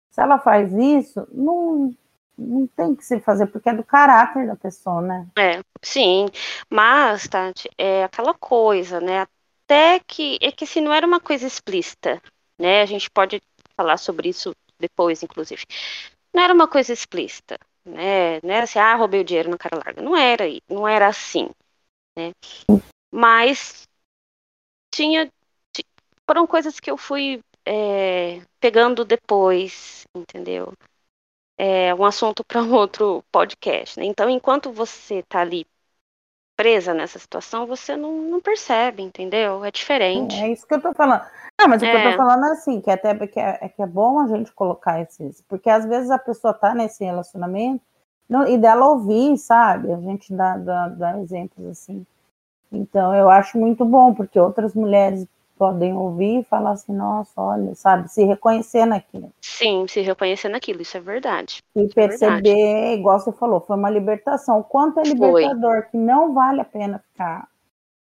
[0.09, 1.93] se ela faz isso, não,
[2.37, 5.27] não tem que se fazer, porque é do caráter da pessoa, né?
[5.37, 6.27] É, sim.
[6.69, 9.25] Mas, Tati, é aquela coisa, né?
[9.65, 12.21] Até que é que se não era uma coisa explícita,
[12.59, 12.81] né?
[12.81, 13.41] A gente pode
[13.75, 15.63] falar sobre isso depois, inclusive.
[16.33, 18.39] Não era uma coisa explícita, né?
[18.41, 20.01] Não era assim, ah, roubei o dinheiro na cara larga.
[20.01, 21.49] Não era, não era assim,
[22.17, 22.31] né?
[23.11, 23.87] Mas
[24.93, 25.31] tinha.
[26.27, 30.73] Foram coisas que eu fui é, pegando depois, entendeu?
[31.57, 33.99] É um assunto para um outro podcast.
[33.99, 34.05] Né?
[34.05, 35.65] Então, enquanto você está ali
[36.55, 39.63] presa nessa situação, você não, não percebe, entendeu?
[39.63, 40.35] É diferente.
[40.35, 41.23] É, é isso que eu tô falando.
[41.59, 41.91] Não, mas o é.
[41.91, 42.17] que eu tô é.
[42.17, 45.41] falando é assim, que até que é, é, que é bom a gente colocar esses.
[45.41, 47.83] Porque às vezes a pessoa tá nesse relacionamento
[48.27, 49.91] não, e dela ouvir, sabe?
[49.91, 52.05] A gente dá, dá, dá exemplos assim.
[52.71, 57.73] Então eu acho muito bom, porque outras mulheres podem ouvir e falar assim, nossa, olha,
[57.75, 59.31] sabe, se reconhecer naquilo.
[59.41, 61.63] Sim, se reconhecer naquilo, isso é verdade.
[61.75, 62.99] E perceber, é verdade.
[62.99, 64.61] igual você falou, foi uma libertação.
[64.63, 65.91] Quanto é libertador foi.
[65.91, 67.47] que não vale a pena ficar,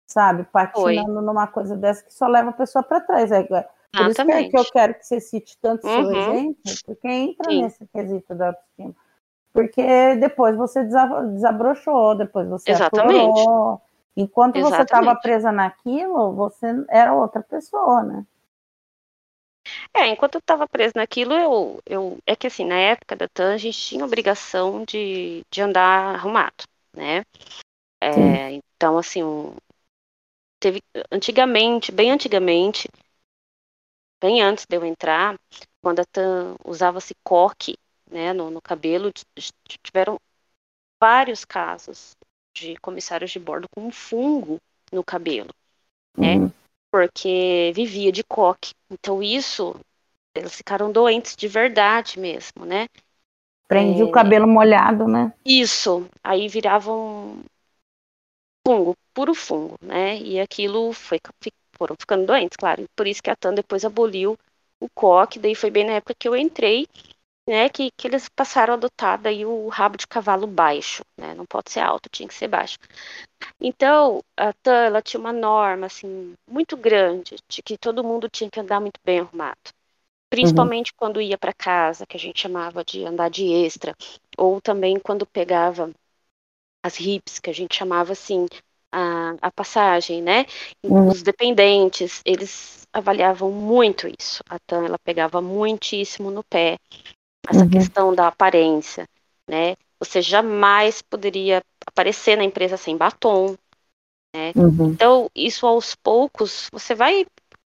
[0.07, 1.23] sabe, patinando foi.
[1.23, 3.31] numa coisa dessa que só leva a pessoa para trás.
[3.31, 5.93] É, é por isso que, é que eu quero que você cite tanto uhum.
[5.93, 7.63] seu exemplo, porque entra Sim.
[7.63, 8.95] nesse quesito da autoestima.
[9.53, 13.31] Porque depois você desabrochou, depois você Exatamente.
[13.31, 13.81] Aflorou,
[14.17, 14.61] Enquanto Exatamente.
[14.61, 18.27] você estava presa naquilo, você era outra pessoa, né?
[19.95, 22.19] É, enquanto eu estava presa naquilo, eu, eu.
[22.27, 26.65] É que assim, na época da TAN, a gente tinha obrigação de, de andar arrumado,
[26.95, 27.25] né?
[28.03, 29.23] É, então, assim,
[30.61, 30.81] teve.
[31.13, 32.89] Antigamente, bem antigamente,
[34.21, 35.39] bem antes de eu entrar,
[35.83, 37.77] quando a TAN usava-se coque
[38.11, 39.13] né, no, no cabelo,
[39.85, 40.19] tiveram
[41.01, 42.17] vários casos
[42.55, 44.59] de comissários de bordo com fungo
[44.93, 45.51] no cabelo,
[46.17, 46.37] né?
[46.37, 46.51] Uhum.
[46.91, 48.73] Porque vivia de coque.
[48.91, 49.75] Então isso,
[50.35, 52.87] eles ficaram doentes de verdade mesmo, né?
[53.67, 54.05] Prende é...
[54.05, 55.33] o cabelo molhado, né?
[55.45, 56.09] Isso.
[56.23, 57.43] Aí viravam
[58.67, 60.17] fungo, puro fungo, né?
[60.19, 61.19] E aquilo foi,
[61.77, 62.85] foram ficando doentes, claro.
[62.97, 64.39] Por isso que a TAN depois aboliu
[64.81, 65.39] o coque.
[65.39, 66.87] Daí foi bem na época que eu entrei
[67.47, 71.45] né, que, que eles passaram a adotar daí o rabo de cavalo baixo, né, não
[71.45, 72.79] pode ser alto, tinha que ser baixo.
[73.61, 78.51] Então, a TAN, ela tinha uma norma, assim, muito grande, de que todo mundo tinha
[78.51, 79.59] que andar muito bem arrumado.
[80.31, 80.97] Principalmente uhum.
[80.97, 83.95] quando ia para casa, que a gente chamava de andar de extra,
[84.37, 85.91] ou também quando pegava
[86.83, 88.47] as hips, que a gente chamava assim,
[88.91, 90.47] a, a passagem, né?
[90.83, 91.09] Uhum.
[91.09, 94.43] Os dependentes, eles avaliavam muito isso.
[94.49, 96.79] A TAN, ela pegava muitíssimo no pé
[97.49, 97.71] essa uhum.
[97.71, 99.09] questão da aparência,
[99.49, 99.77] né?
[99.99, 103.57] Você jamais poderia aparecer na empresa sem batom,
[104.35, 104.53] né?
[104.57, 104.91] Uhum.
[104.91, 107.27] Então, isso aos poucos, você vai,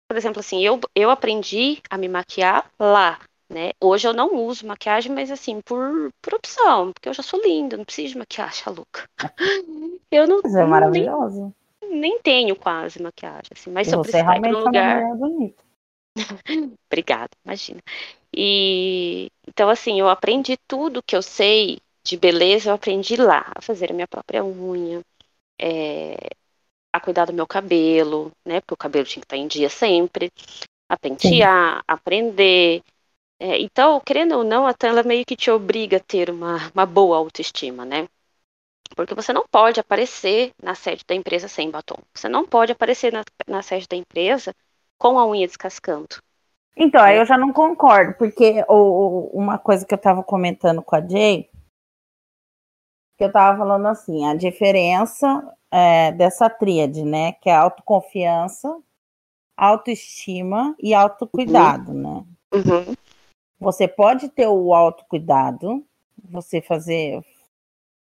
[0.09, 3.71] por exemplo, assim, eu, eu aprendi a me maquiar lá, né?
[3.81, 7.77] Hoje eu não uso maquiagem, mas assim, por, por opção, porque eu já sou linda,
[7.77, 9.09] não preciso de maquiagem, a louca.
[10.11, 10.41] Eu não.
[10.43, 11.55] Mas é maravilhoso.
[11.83, 15.03] Nem, nem tenho quase maquiagem, assim, mas e se eu precisar ir para um lugar.
[15.03, 15.68] É bonita.
[16.91, 17.83] Obrigada, imagina.
[18.35, 23.63] E então assim, eu aprendi tudo que eu sei de beleza, eu aprendi lá, a
[23.63, 25.03] fazer a minha própria unha,
[25.61, 26.17] é,
[26.93, 28.61] a cuidar do meu cabelo, né?
[28.61, 30.33] Porque o cabelo tinha que estar em dia sempre,
[30.89, 32.83] a pentear, aprender.
[33.41, 36.87] É, então, querendo ou não, a ela meio que te obriga a ter uma, uma
[36.87, 38.09] boa autoestima, né?
[38.97, 41.97] Porque você não pode aparecer na sede da empresa sem batom.
[42.15, 44.55] Você não pode aparecer na, na sede da empresa
[44.99, 46.17] com a unha descascando.
[46.77, 47.21] Então, aí é.
[47.21, 51.51] eu já não concordo, porque o, uma coisa que eu estava comentando com a Jay,
[53.17, 57.33] que eu estava falando assim, a diferença é, dessa tríade, né?
[57.33, 58.81] Que é autoconfiança,
[59.57, 62.01] autoestima e autocuidado, uhum.
[62.01, 62.27] né?
[62.53, 62.95] Uhum.
[63.59, 65.85] Você pode ter o autocuidado,
[66.17, 67.21] você fazer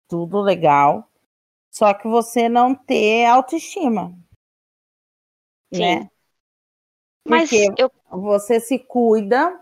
[0.07, 1.09] tudo legal,
[1.71, 4.15] só que você não ter autoestima.
[5.73, 5.81] Sim.
[5.81, 6.11] Né?
[7.27, 7.91] Mas eu...
[8.11, 9.61] você se cuida,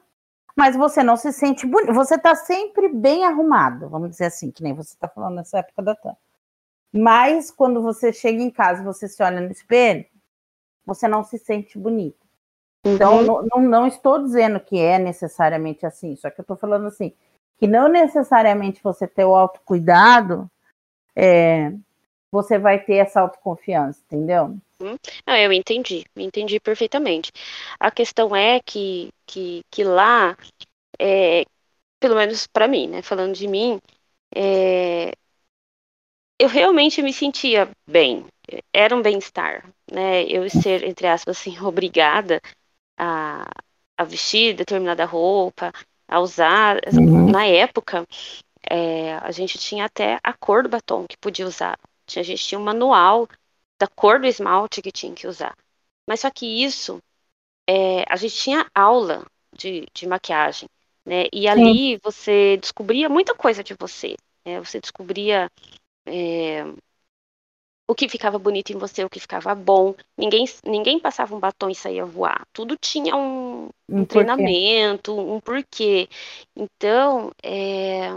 [0.57, 1.93] mas você não se sente bonito.
[1.95, 5.83] Você está sempre bem arrumado, vamos dizer assim, que nem você está falando nessa época
[5.83, 6.17] da TAM.
[6.93, 10.05] Mas quando você chega em casa, você se olha no espelho,
[10.87, 12.27] você não se sente bonito.
[12.85, 13.23] Então, uhum.
[13.23, 17.13] não, não, não, estou dizendo que é necessariamente assim, só que eu estou falando assim,
[17.59, 20.51] que não necessariamente você ter o autocuidado,
[21.15, 21.73] é,
[22.31, 24.57] você vai ter essa autoconfiança, entendeu?
[24.81, 24.97] Uhum.
[25.27, 27.33] Ah, eu entendi, entendi perfeitamente.
[27.81, 30.37] A questão é que, que, que lá,
[31.01, 31.45] é,
[32.01, 33.81] pelo menos para mim, né, falando de mim,
[34.37, 35.13] é,
[36.39, 38.27] eu realmente me sentia bem,
[38.73, 42.41] era um bem-estar, né, eu ser, entre aspas, assim, obrigada
[42.99, 43.47] a,
[43.99, 45.73] a vestir determinada roupa,
[46.09, 47.31] a usar, uhum.
[47.31, 48.07] na época,
[48.71, 51.79] é, a gente tinha até a cor do batom que podia usar,
[52.17, 53.29] a gente tinha um manual
[53.79, 55.57] da cor do esmalte que tinha que usar.
[56.07, 56.99] Mas só que isso,
[57.69, 60.69] é, a gente tinha aula de, de maquiagem,
[61.05, 61.25] né?
[61.33, 62.01] E ali Sim.
[62.03, 64.17] você descobria muita coisa de você.
[64.45, 64.59] Né?
[64.61, 65.51] Você descobria
[66.07, 66.65] é,
[67.89, 69.95] o que ficava bonito em você, o que ficava bom.
[70.17, 72.47] Ninguém, ninguém passava um batom e saía voar.
[72.53, 75.31] Tudo tinha um, um, um treinamento, porquê.
[75.31, 76.09] um porquê.
[76.55, 78.11] Então, é...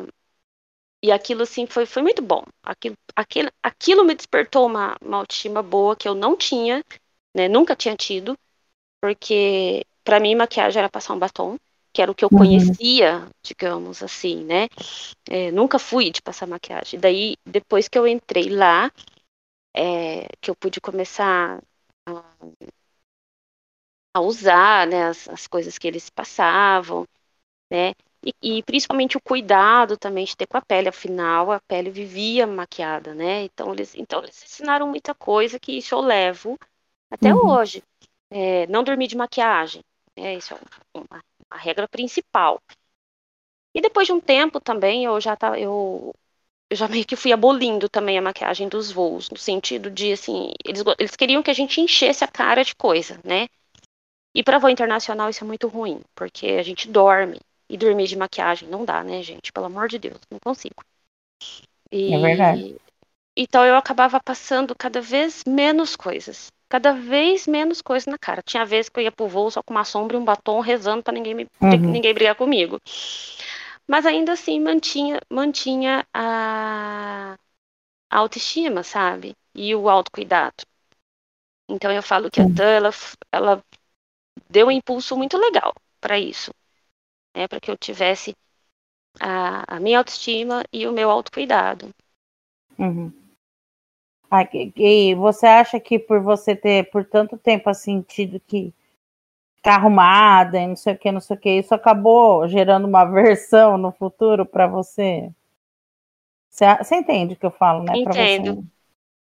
[1.04, 2.44] e aquilo assim foi, foi muito bom.
[2.64, 6.84] Aquilo, aquilo, aquilo me despertou uma, uma autoestima boa que eu não tinha,
[7.36, 7.48] né?
[7.48, 8.38] Nunca tinha tido,
[9.02, 11.58] porque para mim maquiagem era passar um batom
[11.94, 12.38] que era o que eu uhum.
[12.38, 14.68] conhecia, digamos assim, né?
[15.30, 17.00] É, nunca fui de passar maquiagem.
[17.00, 18.92] Daí, depois que eu entrei lá,
[19.76, 21.62] é, que eu pude começar
[22.08, 22.24] a,
[24.14, 27.06] a usar né, as, as, coisas que eles passavam,
[27.70, 27.94] né?
[28.24, 32.46] E, e, principalmente o cuidado também de ter com a pele, afinal a pele vivia
[32.46, 33.44] maquiada, né?
[33.46, 36.58] Então eles, então eles ensinaram muita coisa que isso eu levo
[37.10, 37.50] até uhum.
[37.50, 37.84] hoje.
[38.30, 39.84] É, não dormir de maquiagem,
[40.18, 40.36] né?
[40.36, 40.58] Isso é
[40.94, 42.62] uma, uma regra principal.
[43.74, 46.14] E depois de um tempo também eu já tá, eu
[46.72, 50.54] eu já meio que fui abolindo também a maquiagem dos voos, no sentido de, assim,
[50.66, 53.50] eles, eles queriam que a gente enchesse a cara de coisa, né?
[54.34, 57.40] E para voo internacional isso é muito ruim, porque a gente dorme,
[57.72, 59.52] e dormir de maquiagem não dá, né, gente?
[59.52, 60.84] Pelo amor de Deus, não consigo.
[61.92, 62.76] E, é verdade.
[63.36, 66.52] Então eu acabava passando cada vez menos coisas.
[66.70, 68.42] Cada vez menos coisas na cara.
[68.46, 71.02] Tinha vezes que eu ia pro voo só com uma sombra e um batom rezando
[71.02, 71.92] para ninguém, me, uhum.
[71.92, 72.80] ninguém brigar comigo
[73.92, 77.34] mas ainda assim mantinha, mantinha a,
[78.10, 79.36] a autoestima, sabe?
[79.54, 80.64] E o autocuidado.
[81.70, 82.90] Então eu falo que a Dan, ela,
[83.30, 83.64] ela
[84.50, 86.54] deu um impulso muito legal para isso,
[87.36, 87.48] né?
[87.48, 88.36] Para que eu tivesse
[89.20, 91.90] a, a, minha autoestima e o meu autocuidado.
[92.78, 93.12] Uhum.
[94.30, 98.74] Ah, e você acha que por você ter por tanto tempo assim tido que
[99.58, 101.50] ficar arrumada e não sei o que, não sei o que.
[101.50, 105.30] Isso acabou gerando uma versão no futuro para você?
[106.50, 106.66] você?
[106.78, 107.94] Você entende o que eu falo, né?
[107.98, 108.66] Entendo.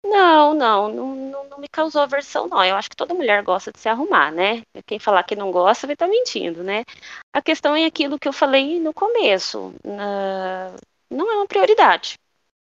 [0.03, 2.65] Não, não, não, não, me causou aversão, não.
[2.65, 4.63] Eu acho que toda mulher gosta de se arrumar, né?
[4.87, 6.85] Quem falar que não gosta vai estar tá mentindo, né?
[7.33, 9.75] A questão é aquilo que eu falei no começo.
[9.85, 12.15] não é uma prioridade.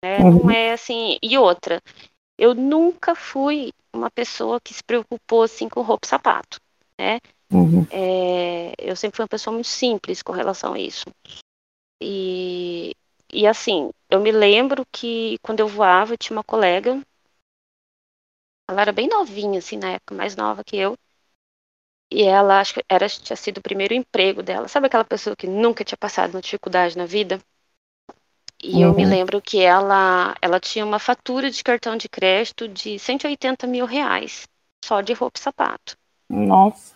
[0.03, 0.19] Né?
[0.19, 0.43] Uhum.
[0.43, 1.17] Não é assim.
[1.21, 1.81] E outra,
[2.37, 6.59] eu nunca fui uma pessoa que se preocupou assim com roupa e sapato,
[6.99, 7.19] né?
[7.51, 7.85] Uhum.
[7.89, 11.05] É, eu sempre fui uma pessoa muito simples com relação a isso.
[12.01, 12.93] E,
[13.31, 17.01] e assim, eu me lembro que quando eu voava, eu tinha uma colega,
[18.67, 20.97] ela era bem novinha, assim, na época, mais nova que eu.
[22.11, 24.67] E ela, acho que era, tinha sido o primeiro emprego dela.
[24.67, 27.39] Sabe aquela pessoa que nunca tinha passado uma dificuldade na vida?
[28.61, 28.81] E uhum.
[28.81, 29.09] eu me uhum.
[29.09, 34.47] lembro que ela, ela tinha uma fatura de cartão de crédito de 180 mil reais,
[34.83, 35.97] só de roupa e sapato.
[36.29, 36.95] Nossa.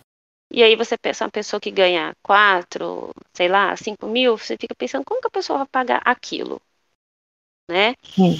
[0.51, 4.75] E aí você pensa uma pessoa que ganha quatro, sei lá, cinco mil, você fica
[4.75, 6.61] pensando como que a pessoa vai pagar aquilo,
[7.69, 7.95] né?
[8.03, 8.35] Sim.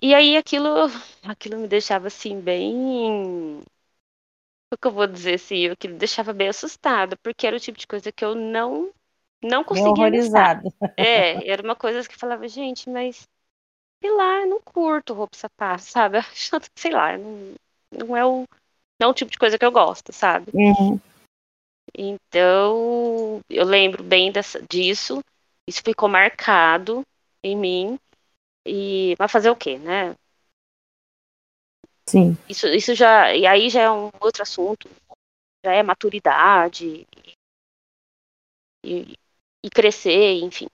[0.00, 0.68] E aí aquilo,
[1.24, 3.60] aquilo me deixava assim bem,
[4.72, 7.78] o que eu vou dizer assim, aquilo me deixava bem assustada, porque era o tipo
[7.78, 8.92] de coisa que eu não
[9.42, 10.68] não conseguia horrorizado.
[10.96, 13.28] É, era uma coisa que falava, gente, mas
[14.02, 16.18] sei lá, eu não curto roupa sapato, sabe?
[16.74, 17.54] Sei lá, não,
[17.92, 18.44] não é o
[18.98, 20.50] não é o tipo de coisa que eu gosto, sabe?
[20.54, 20.98] Uhum.
[21.96, 25.20] Então, eu lembro bem dessa, disso.
[25.66, 27.02] Isso ficou marcado
[27.42, 27.98] em mim.
[28.66, 30.14] E mas fazer o quê, né?
[32.08, 32.36] Sim.
[32.48, 34.88] Isso, isso já e aí já é um outro assunto.
[35.64, 37.06] Já é maturidade
[38.84, 39.14] e,
[39.64, 40.66] e crescer, enfim.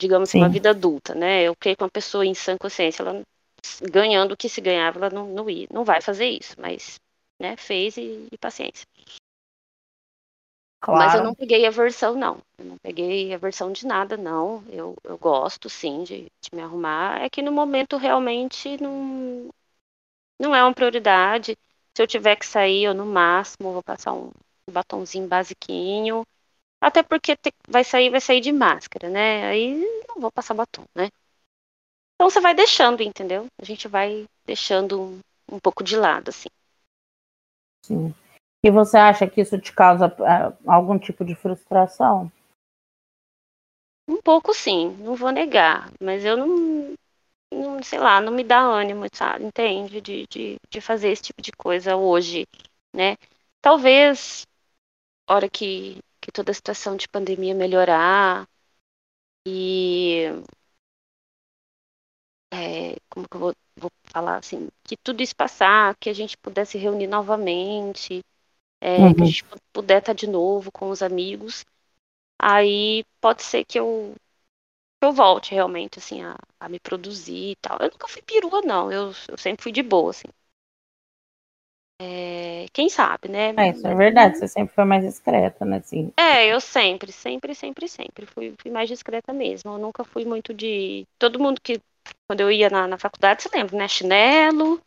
[0.00, 0.38] Digamos Sim.
[0.38, 1.42] uma vida adulta, né?
[1.42, 3.22] Eu creio que uma pessoa em sã consciência, ela
[3.90, 6.98] ganhando o que se ganhava, ela não, não, ia, não vai fazer isso, mas
[7.38, 7.56] né?
[7.56, 8.86] Fez e, e paciência.
[10.82, 11.04] Claro.
[11.04, 12.38] Mas eu não peguei a versão, não.
[12.58, 14.64] Eu não peguei a versão de nada, não.
[14.68, 17.22] Eu, eu gosto, sim, de, de me arrumar.
[17.22, 19.48] É que no momento realmente não,
[20.40, 21.56] não é uma prioridade.
[21.96, 24.32] Se eu tiver que sair, eu no máximo vou passar um,
[24.70, 26.24] batonzinho basiquinho.
[26.80, 29.46] Até porque te, vai sair, vai sair de máscara, né?
[29.46, 29.74] Aí
[30.08, 31.10] não vou passar batom, né?
[32.14, 33.46] Então você vai deixando, entendeu?
[33.60, 35.20] A gente vai deixando um,
[35.52, 36.48] um pouco de lado, assim.
[37.84, 38.14] Sim.
[38.64, 42.30] E você acha que isso te causa uh, algum tipo de frustração?
[44.08, 46.94] Um pouco sim, não vou negar, mas eu não,
[47.52, 51.42] não sei lá, não me dá ânimo, sabe, entende, de, de, de fazer esse tipo
[51.42, 52.46] de coisa hoje,
[52.94, 53.16] né?
[53.60, 54.46] Talvez,
[55.28, 58.46] hora que, que toda a situação de pandemia melhorar
[59.46, 60.26] e
[62.52, 66.36] é, como que eu vou, vou, falar assim, que tudo isso passar, que a gente
[66.36, 68.20] pudesse reunir novamente,
[68.82, 69.14] é, uhum.
[69.14, 71.64] que a gente puder estar de novo com os amigos,
[72.40, 74.14] aí pode ser que eu,
[75.02, 77.78] eu eu volte realmente, assim, a, a me produzir e tal.
[77.80, 78.90] Eu nunca fui perua, não.
[78.92, 80.28] Eu, eu sempre fui de boa, assim.
[82.00, 83.50] É, quem sabe, né?
[83.50, 85.76] É, isso é verdade, você sempre foi mais discreta, né?
[85.76, 86.12] Assim.
[86.18, 89.72] É, eu sempre, sempre, sempre, sempre fui, fui mais discreta mesmo.
[89.72, 91.06] Eu nunca fui muito de.
[91.18, 91.80] Todo mundo que.
[92.26, 93.88] Quando eu ia na, na faculdade, você lembra, né?
[93.88, 94.80] Chinelo,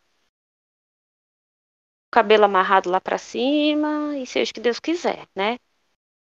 [2.12, 5.58] cabelo amarrado lá pra cima, e seja o que Deus quiser, né?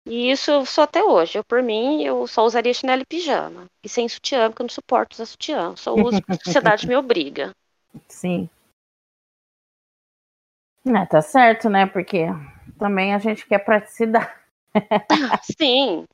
[0.07, 1.37] E isso eu sou até hoje.
[1.37, 3.67] Eu, por mim, eu só usaria chinelo e pijama.
[3.83, 5.75] E sem sutiã, porque eu não suporto usar sutiã.
[5.77, 7.53] Só uso porque a sociedade me obriga.
[8.09, 8.49] Sim.
[10.87, 11.87] É, tá certo, né?
[11.87, 12.27] Porque
[12.79, 14.31] também a gente quer praticidade.
[15.59, 16.05] sim,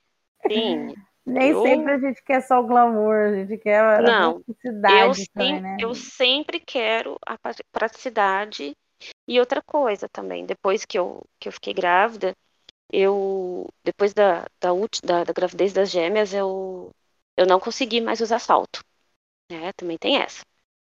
[0.50, 0.94] sim.
[1.26, 1.62] Nem eu...
[1.62, 5.20] sempre a gente quer só o glamour, a gente quer a Não, praticidade.
[5.20, 5.76] Eu, também, né?
[5.80, 7.36] eu sempre quero a
[7.70, 8.74] praticidade.
[9.26, 12.34] E outra coisa também, depois que eu, que eu fiquei grávida,
[12.92, 14.70] eu depois da, da,
[15.04, 16.90] da, da gravidez das gêmeas, eu,
[17.36, 18.84] eu não consegui mais usar salto.
[19.50, 19.72] Né?
[19.74, 20.44] Também tem essa.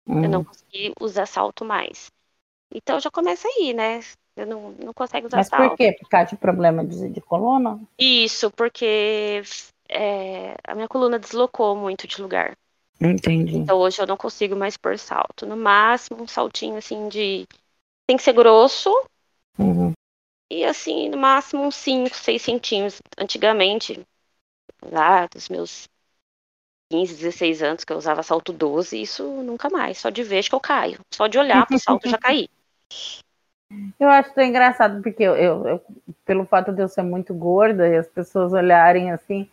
[0.07, 0.43] Eu não uhum.
[0.43, 2.11] consegui usar salto mais.
[2.73, 3.99] Então já começa aí, né?
[4.35, 5.71] Eu não, não consigo usar Mas salto.
[5.71, 5.95] por quê?
[5.99, 7.79] Por causa de problema de, de coluna?
[7.97, 9.41] Isso, porque
[9.89, 12.55] é, a minha coluna deslocou muito de lugar.
[13.01, 13.57] Entendi.
[13.57, 15.45] Então hoje eu não consigo mais pôr salto.
[15.45, 17.45] No máximo um saltinho assim de.
[18.09, 18.89] Tem que ser grosso.
[19.59, 19.93] Uhum.
[20.51, 22.99] E assim, no máximo uns 5, 6 centímetros.
[23.15, 24.03] Antigamente,
[24.81, 25.87] lá dos meus
[26.91, 29.99] 15, 16 anos, que eu usava salto 12, isso nunca mais.
[29.99, 30.99] Só de vez que eu caio.
[31.13, 32.49] Só de olhar pro salto já caí.
[33.99, 35.81] Eu acho tão engraçado, porque eu, eu, eu,
[36.25, 39.47] pelo fato de eu ser muito gorda e as pessoas olharem assim,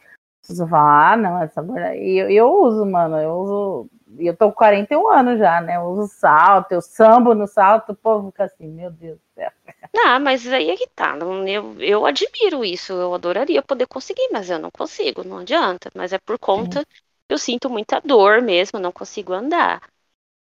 [0.47, 1.97] as pessoas falam, ah, não, essa gorda.
[1.97, 3.91] E eu, eu uso, mano, eu uso.
[4.19, 5.77] E eu tô com 41 anos já, né?
[5.77, 9.51] Eu uso salto, eu sambo no salto, o povo fica assim, meu Deus do céu.
[9.93, 11.17] Não, mas aí é que tá.
[11.47, 15.91] Eu, eu admiro isso, eu adoraria poder conseguir, mas eu não consigo, não adianta.
[15.95, 16.85] Mas é por conta,
[17.29, 19.81] eu sinto muita dor mesmo, não consigo andar,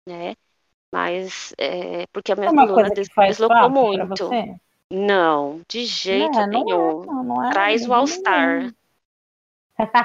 [0.07, 0.35] né?
[0.93, 4.29] Mas é porque a minha é coluna des deslocou muito.
[4.91, 7.05] Não, de jeito não, nenhum.
[7.05, 8.73] Não é, não é, Traz o All-Star.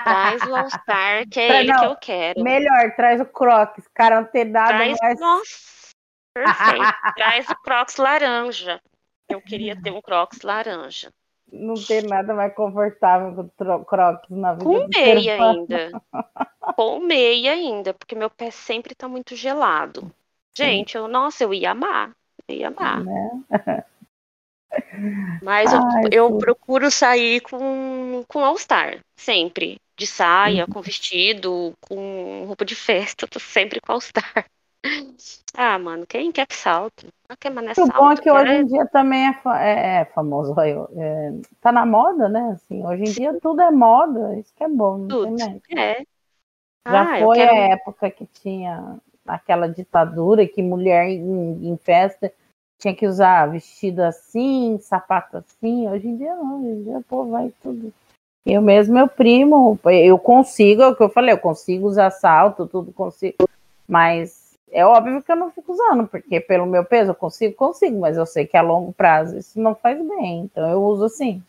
[0.04, 2.42] Traz o All-Star, que é ele que eu quero.
[2.42, 4.68] Melhor, traz o Crocs, cara antenado.
[4.68, 5.20] Traz, mais...
[5.20, 5.90] Nossa,
[6.32, 6.94] perfeito.
[7.16, 8.80] traz o Crocs laranja.
[9.28, 11.10] Eu queria ter um Crocs laranja.
[11.50, 14.64] Não tem nada mais confortável que o Crocs na vida.
[14.64, 15.90] Com meia ainda.
[16.76, 20.10] Com meia ainda, porque meu pé sempre tá muito gelado.
[20.56, 22.12] Gente, eu, nossa, eu ia amar.
[22.48, 23.04] Eu ia amar.
[23.04, 23.44] Né?
[25.42, 29.76] Mas Ai, eu, eu procuro sair com, com All-Star, sempre.
[29.96, 30.72] De saia, uhum.
[30.72, 34.46] com vestido, com roupa de festa, tô sempre com All-Star.
[35.56, 37.06] Ah, mano, quem quer salto?
[37.28, 37.90] Não quer mané salto.
[37.90, 40.54] O bom é que hoje em dia também é, é, é famoso.
[40.60, 42.50] É, tá na moda, né?
[42.54, 45.06] Assim, hoje em dia tudo é moda, isso que é bom.
[45.06, 45.36] Tudo.
[45.74, 46.04] É.
[46.86, 47.52] Já ah, foi quero...
[47.52, 52.30] a época que tinha aquela ditadura que mulher em, em, festa
[52.78, 55.88] tinha que usar vestido assim, sapato assim.
[55.88, 57.92] Hoje em dia não, hoje em dia pô, vai tudo.
[58.46, 62.66] Eu mesmo, meu primo, eu consigo, é o que eu falei, eu consigo usar salto,
[62.66, 63.48] tudo consigo,
[63.88, 68.00] mas é óbvio que eu não fico usando, porque pelo meu peso eu consigo, consigo,
[68.00, 70.40] mas eu sei que a longo prazo isso não faz bem.
[70.40, 71.42] Então eu uso assim.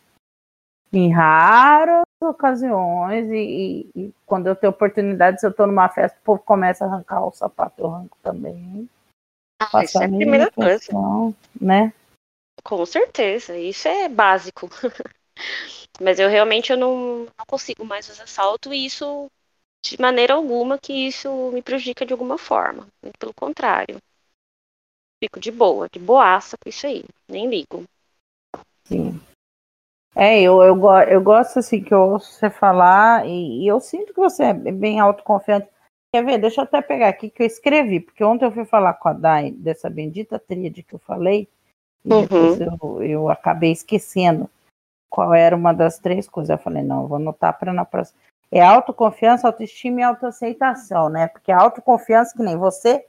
[0.92, 6.16] Em raras ocasiões, e, e, e quando eu tenho oportunidade, se eu estou numa festa,
[6.18, 8.88] o povo começa a arrancar o sapato, eu arranco também.
[9.58, 10.92] Ah, isso é a primeira coisa.
[11.60, 11.92] Né?
[12.62, 14.68] Com certeza, isso é básico.
[16.00, 19.30] Mas eu realmente eu não, não consigo mais usar salto e isso
[19.84, 22.86] de maneira alguma que isso me prejudica de alguma forma.
[23.02, 23.98] Muito pelo contrário.
[25.22, 27.04] Fico de boa, de boaça com isso aí.
[27.28, 27.84] Nem ligo.
[28.84, 29.20] Sim.
[30.14, 30.76] É, eu, eu,
[31.08, 34.54] eu gosto assim que eu ouço você falar e, e eu sinto que você é
[34.54, 35.68] bem autoconfiante.
[36.16, 36.38] Quer ver?
[36.38, 39.12] Deixa eu até pegar aqui que eu escrevi, porque ontem eu fui falar com a
[39.12, 41.46] Dai dessa bendita tríade que eu falei,
[42.02, 42.22] e uhum.
[42.22, 44.48] depois eu, eu acabei esquecendo
[45.10, 46.48] qual era uma das três coisas.
[46.48, 48.18] Eu falei, não, eu vou anotar para na próxima
[48.50, 51.28] é autoconfiança, autoestima e autoaceitação, né?
[51.28, 53.04] Porque a autoconfiança, que nem você,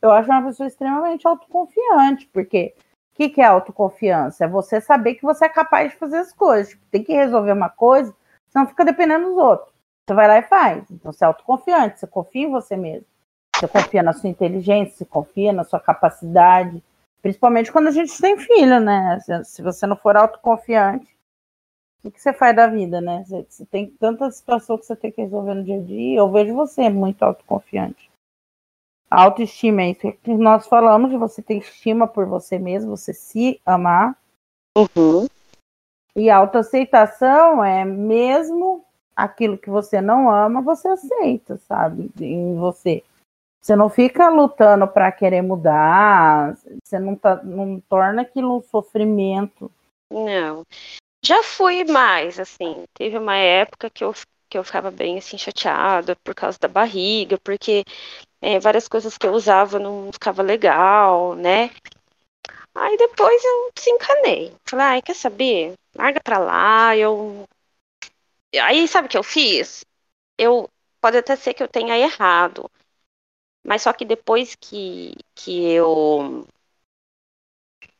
[0.00, 4.46] eu acho uma pessoa extremamente autoconfiante, porque o que, que é autoconfiança?
[4.46, 6.70] É você saber que você é capaz de fazer as coisas.
[6.70, 8.14] Tipo, tem que resolver uma coisa,
[8.48, 9.75] senão fica dependendo dos outros.
[10.06, 10.88] Você vai lá e faz.
[10.90, 13.06] Então você é autoconfiante, você confia em você mesmo.
[13.54, 16.82] Você confia na sua inteligência, você confia na sua capacidade.
[17.20, 19.18] Principalmente quando a gente tem filho, né?
[19.44, 21.16] Se você não for autoconfiante,
[22.04, 23.24] o que você faz da vida, né?
[23.26, 26.18] Você, tem tanta situação que você tem que resolver no dia a dia.
[26.18, 28.08] Eu vejo você muito autoconfiante.
[29.10, 33.12] A autoestima é isso que nós falamos, de você ter estima por você mesmo, você
[33.12, 34.16] se amar.
[34.76, 35.26] Uhum.
[36.14, 38.85] E a autoaceitação é mesmo
[39.16, 42.10] aquilo que você não ama, você aceita, sabe?
[42.20, 43.02] Em você.
[43.60, 49.70] Você não fica lutando para querer mudar, você não, tá, não torna aquilo um sofrimento.
[50.08, 50.64] Não.
[51.24, 52.84] Já fui mais, assim.
[52.94, 54.14] Teve uma época que eu,
[54.48, 57.82] que eu ficava bem assim chateada por causa da barriga, porque
[58.40, 61.70] é, várias coisas que eu usava não ficava legal, né?
[62.72, 64.52] Aí depois eu desencanei.
[64.68, 65.72] Falei, ai, quer saber?
[65.96, 67.44] Larga pra lá, eu.
[68.62, 69.84] Aí sabe o que eu fiz?
[70.38, 70.68] Eu.
[71.00, 72.70] Pode até ser que eu tenha errado.
[73.64, 76.46] Mas só que depois que, que eu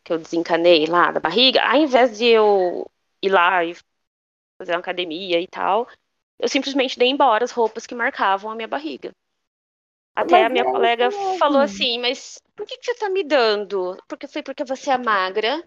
[0.02, 2.88] que eu desencanei lá da barriga, ao invés de eu
[3.20, 3.74] ir lá e
[4.56, 5.88] fazer uma academia e tal,
[6.38, 9.10] eu simplesmente dei embora as roupas que marcavam a minha barriga.
[10.14, 13.22] Até mas a minha é colega falou assim, mas por que, que você tá me
[13.22, 13.98] dando?
[14.08, 15.62] Porque foi porque você é magra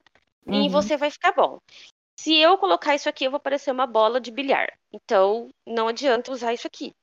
[0.48, 0.66] uhum.
[0.66, 1.60] e você vai ficar bom.
[2.24, 4.68] Se eu colocar isso aqui, eu vou parecer uma bola de bilhar.
[4.92, 6.94] Então, não adianta usar isso aqui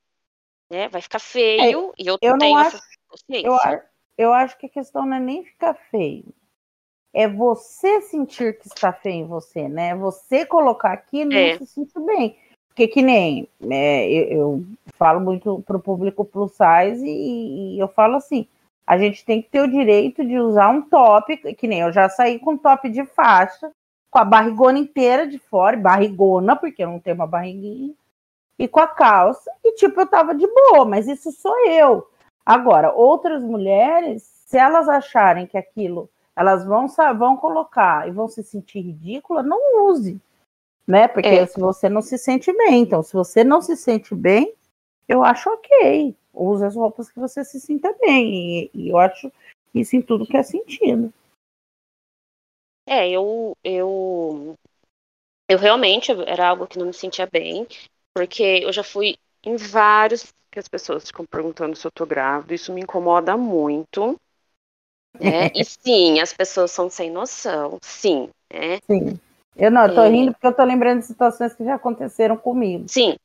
[0.69, 0.87] né?
[0.89, 2.79] Vai ficar feio é, e eu, eu tenho acho,
[3.29, 3.57] eu,
[4.17, 6.25] eu acho que a questão não é nem ficar feio.
[7.13, 9.95] É você sentir que está feio em você, né?
[9.95, 11.57] Você colocar aqui e não é.
[11.57, 12.37] se sentir bem.
[12.67, 14.65] Porque que nem é, eu, eu,
[14.97, 18.47] falo muito para o público plus size e, e eu falo assim,
[18.85, 22.07] a gente tem que ter o direito de usar um top, que nem eu já
[22.07, 23.71] saí com top de faixa,
[24.09, 27.93] com a barrigona inteira de fora, barrigona, porque eu não tenho uma barriguinha,
[28.57, 32.07] e com a calça, e tipo, eu tava de boa, mas isso sou eu.
[32.45, 36.85] Agora, outras mulheres, se elas acharem que aquilo elas vão,
[37.17, 40.21] vão colocar e vão se sentir ridícula, não use.
[40.85, 41.07] Né?
[41.07, 41.45] Porque é.
[41.47, 44.53] se você não se sente bem, então, se você não se sente bem,
[45.09, 46.15] eu acho ok.
[46.31, 48.29] Use as roupas que você se sinta bem.
[48.31, 49.31] E, e eu acho
[49.73, 51.11] isso em tudo que é sentido.
[52.87, 54.55] É, eu, eu,
[55.49, 57.67] eu realmente era algo que não me sentia bem.
[58.15, 62.55] Porque eu já fui em vários que as pessoas ficam perguntando se eu tô grávida,
[62.55, 64.17] isso me incomoda muito.
[65.19, 65.51] Né?
[65.53, 68.29] e sim, as pessoas são sem noção, sim.
[68.51, 68.79] Né?
[68.89, 69.19] Sim.
[69.55, 70.09] Eu não, eu tô é...
[70.09, 72.85] rindo porque eu tô lembrando de situações que já aconteceram comigo.
[72.87, 73.15] Sim.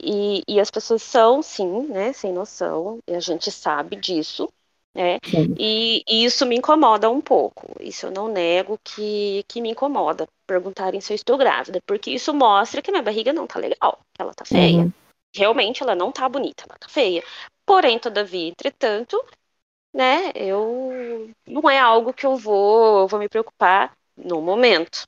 [0.00, 4.48] E, e as pessoas são, sim, né, sem noção, e a gente sabe disso,
[4.94, 5.18] né?
[5.58, 7.76] E, e, isso me incomoda um pouco.
[7.80, 12.34] Isso eu não nego que, que me incomoda perguntarem se eu estou grávida, porque isso
[12.34, 14.78] mostra que minha barriga não tá legal, ela tá feia.
[14.78, 14.92] Uhum.
[15.34, 17.22] Realmente ela não tá bonita, ela tá feia.
[17.64, 19.22] Porém, todavia, entretanto,
[19.94, 25.06] né, eu não é algo que eu vou, vou me preocupar no momento.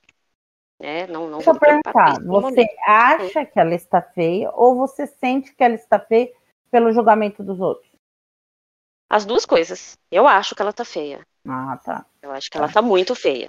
[0.81, 1.07] Né?
[1.09, 2.71] Não, não Deixa eu perguntar, você momento.
[2.87, 6.33] acha que ela está feia ou você sente que ela está feia
[6.71, 7.92] pelo julgamento dos outros?
[9.13, 9.99] As duas coisas.
[10.11, 11.21] Eu acho que ela tá feia.
[11.47, 12.07] Ah, tá.
[12.23, 13.47] Eu acho que ela tá muito feia.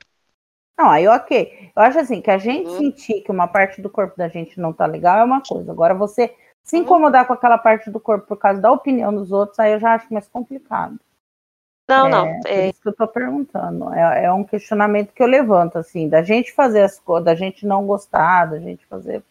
[0.77, 1.71] Não, aí ok.
[1.73, 2.79] Eu acho assim, que a gente uhum.
[2.79, 5.71] sentir que uma parte do corpo da gente não tá legal é uma coisa.
[5.71, 6.35] Agora, você
[6.65, 6.81] se uhum.
[6.81, 9.93] incomodar com aquela parte do corpo por causa da opinião dos outros, aí eu já
[9.93, 10.99] acho mais complicado.
[11.87, 12.27] Não, é, não.
[12.27, 13.93] É por isso que eu tô perguntando.
[13.93, 17.65] É, é, um questionamento que eu levanto, assim, da gente fazer as coisas, da gente
[17.65, 19.23] não gostar, da gente fazer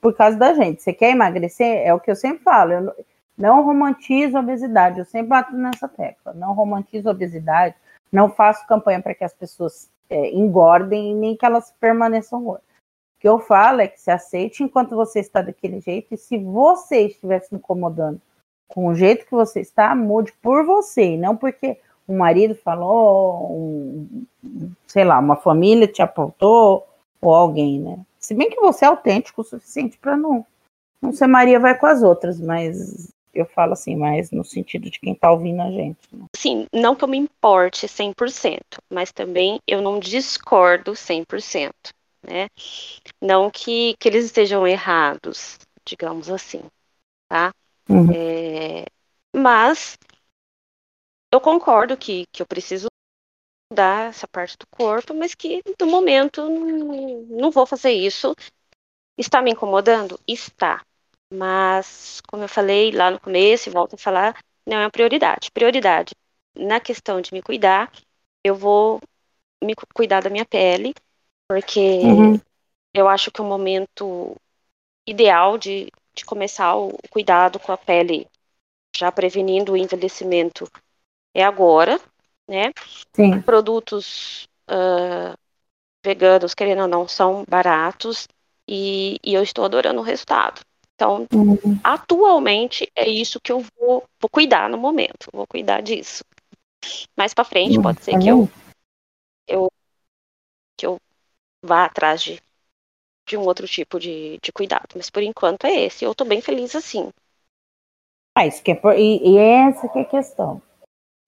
[0.00, 0.82] por causa da gente.
[0.82, 1.86] Você quer emagrecer?
[1.86, 2.72] É o que eu sempre falo.
[2.72, 3.06] Eu
[3.36, 4.98] não romantizo a obesidade.
[4.98, 6.32] Eu sempre bato nessa tecla.
[6.32, 7.74] Não romantizo a obesidade.
[8.10, 12.64] Não faço campanha para que as pessoas é, engordem nem que elas permaneçam gordas.
[13.16, 16.36] O que eu falo é que se aceite enquanto você está daquele jeito, e se
[16.36, 18.20] você estiver se incomodando
[18.68, 21.78] com o jeito que você está, mude por você, e não porque
[22.08, 24.24] um marido falou, um,
[24.88, 26.86] sei lá, uma família te apontou,
[27.20, 28.00] ou alguém, né?
[28.18, 30.44] Se bem que você é autêntico o suficiente para não,
[31.00, 34.98] não ser Maria vai com as outras, mas eu falo assim, mas no sentido de
[35.00, 35.98] quem está ouvindo a gente.
[36.12, 36.26] Né?
[36.36, 41.90] Sim, não que eu me importe 100%, mas também eu não discordo 100%,
[42.22, 42.48] né?
[43.20, 46.62] Não que, que eles estejam errados, digamos assim,
[47.28, 47.52] tá?
[47.88, 48.12] Uhum.
[48.12, 48.84] É,
[49.34, 49.96] mas
[51.32, 52.86] eu concordo que, que eu preciso
[53.72, 58.34] mudar essa parte do corpo, mas que no momento não, não vou fazer isso.
[59.16, 60.20] Está me incomodando?
[60.28, 60.82] Está.
[61.32, 65.50] Mas, como eu falei lá no começo e volto a falar, não é uma prioridade.
[65.50, 66.14] Prioridade
[66.54, 67.90] na questão de me cuidar,
[68.44, 69.00] eu vou
[69.62, 70.94] me cuidar da minha pele,
[71.48, 72.40] porque uhum.
[72.92, 74.36] eu acho que o momento
[75.06, 78.26] ideal de, de começar o cuidado com a pele,
[78.94, 80.70] já prevenindo o envelhecimento,
[81.34, 82.00] é agora,
[82.46, 82.72] né?
[83.14, 83.40] Sim.
[83.40, 85.36] Produtos uh,
[86.04, 88.28] veganos, querendo ou não, são baratos
[88.68, 90.60] e, e eu estou adorando o resultado.
[91.02, 91.80] Então, uhum.
[91.82, 96.24] atualmente é isso que eu vou, vou cuidar no momento, vou cuidar disso.
[97.16, 97.82] Mais para frente uhum.
[97.82, 98.48] pode ser que eu,
[99.48, 99.68] eu
[100.78, 100.98] que eu
[101.64, 102.40] vá atrás de,
[103.28, 104.88] de um outro tipo de, de cuidado.
[104.94, 106.04] Mas por enquanto é esse.
[106.04, 107.10] Eu tô bem feliz assim.
[108.36, 108.96] Ah, isso que é por...
[108.96, 110.62] e, e essa que é a questão.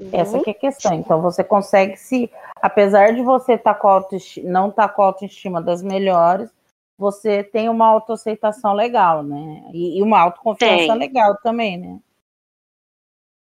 [0.01, 0.11] Uhum.
[0.13, 0.95] Essa que é a questão.
[0.95, 2.31] Então você consegue se,
[2.63, 6.49] apesar de você tá com autoestima, não estar tá com a autoestima das melhores,
[6.97, 9.69] você tem uma autoaceitação legal, né?
[9.73, 10.99] E, e uma autoconfiança tem.
[10.99, 12.01] legal também, né?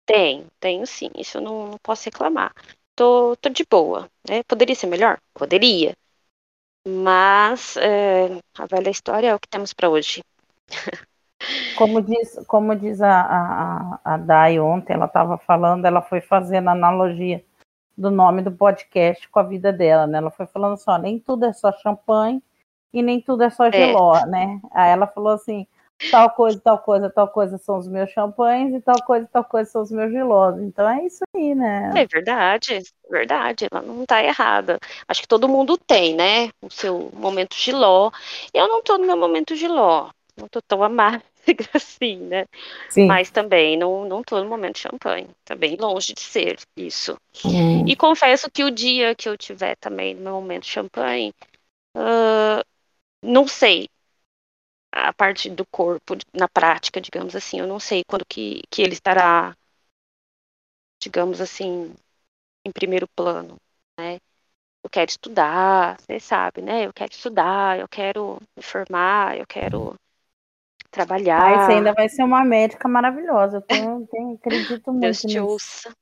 [0.06, 1.10] Tem, tenho sim.
[1.16, 2.52] Isso eu não, não posso reclamar.
[2.94, 4.42] Tô, tô de boa, né?
[4.44, 5.18] Poderia ser melhor?
[5.32, 5.94] Poderia.
[6.86, 10.22] Mas é, a velha história é o que temos para hoje.
[11.76, 16.70] Como diz, como diz a, a, a Dai ontem, ela estava falando, ela foi fazendo
[16.70, 17.44] analogia
[17.98, 20.18] do nome do podcast com a vida dela, né?
[20.18, 22.42] Ela foi falando só, nem tudo é só champanhe
[22.94, 24.26] e nem tudo é só geló, é.
[24.26, 24.60] né?
[24.72, 25.66] Aí ela falou assim,
[26.12, 29.68] tal coisa, tal coisa, tal coisa são os meus champanhes e tal coisa, tal coisa
[29.68, 30.56] são os meus gelós.
[30.60, 31.90] Então é isso aí, né?
[31.96, 32.80] É verdade,
[33.10, 34.78] verdade, ela não tá errada.
[35.08, 36.50] Acho que todo mundo tem, né?
[36.62, 38.12] O seu momento giló.
[38.54, 41.24] Eu não tô no meu momento giló, não tô tão amarga
[41.74, 42.44] assim, né?
[42.88, 43.08] Sim.
[43.08, 45.28] Mas também não, não tô no momento champanhe.
[45.44, 47.16] Tá bem longe de ser isso.
[47.44, 47.84] Hum.
[47.88, 51.34] E confesso que o dia que eu tiver também no meu momento champanhe,
[51.96, 52.62] uh,
[53.24, 53.88] não sei
[54.92, 57.60] a parte do corpo na prática, digamos assim.
[57.60, 59.54] Eu não sei quando que, que ele estará,
[61.02, 61.94] digamos assim,
[62.66, 63.56] em primeiro plano,
[63.98, 64.18] né?
[64.84, 66.86] Eu quero estudar, você sabe, né?
[66.86, 69.94] Eu quero estudar, eu quero me formar, eu quero
[70.90, 71.42] trabalhar.
[71.42, 73.58] Ah, você ainda vai ser uma médica maravilhosa.
[73.58, 75.40] Eu tenho, tenho, acredito muito Deus te nisso.
[75.40, 75.92] ouça.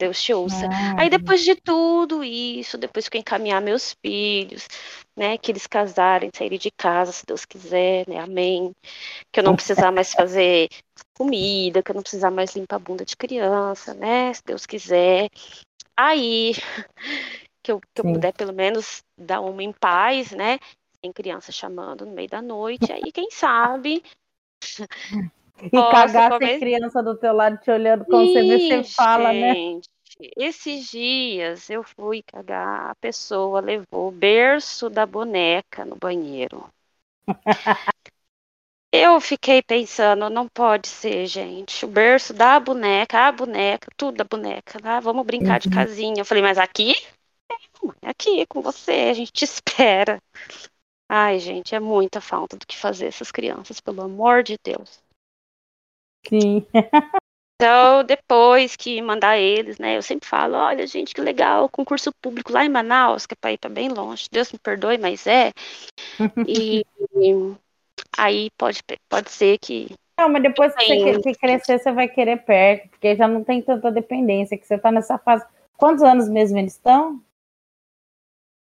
[0.00, 0.66] Deus te ouça.
[0.66, 4.66] Ah, Aí depois de tudo isso, depois que eu encaminhar meus filhos,
[5.14, 8.72] né, que eles casarem, saírem de casa, se Deus quiser, né, amém.
[9.30, 10.68] Que eu não precisar mais fazer
[11.16, 15.28] comida, que eu não precisar mais limpar a bunda de criança, né, se Deus quiser.
[15.94, 16.52] Aí,
[17.62, 20.58] que eu, que eu puder pelo menos dar uma em paz, né,
[21.04, 24.02] sem criança chamando no meio da noite, aí quem sabe
[25.72, 29.54] e Nossa, cagar sem criança do teu lado te olhando como Ixi, você fala, né?
[29.54, 29.88] gente,
[30.20, 30.28] né?
[30.36, 36.68] Esses dias eu fui cagar, a pessoa levou o berço da boneca no banheiro.
[38.92, 41.84] eu fiquei pensando, não pode ser, gente.
[41.84, 45.00] O berço da boneca, a boneca, tudo da boneca, tá?
[45.00, 45.58] Vamos brincar uhum.
[45.58, 46.20] de casinha.
[46.20, 46.94] Eu falei, mas aqui?
[48.02, 50.20] É, aqui com você, a gente te espera.
[51.08, 55.00] Ai, gente, é muita falta do que fazer essas crianças, pelo amor de Deus.
[56.28, 56.66] Sim.
[57.60, 62.50] Então, depois que mandar eles, né, eu sempre falo, olha, gente, que legal, concurso público
[62.50, 65.52] lá em Manaus, que é para ir para bem longe, Deus me perdoe, mas é.
[66.48, 66.82] E,
[68.16, 69.94] aí pode, pode ser que.
[70.18, 73.60] Não, mas depois que você que crescer, você vai querer perto, porque já não tem
[73.60, 75.44] tanta dependência, que você está nessa fase.
[75.76, 77.22] Quantos anos mesmo eles estão?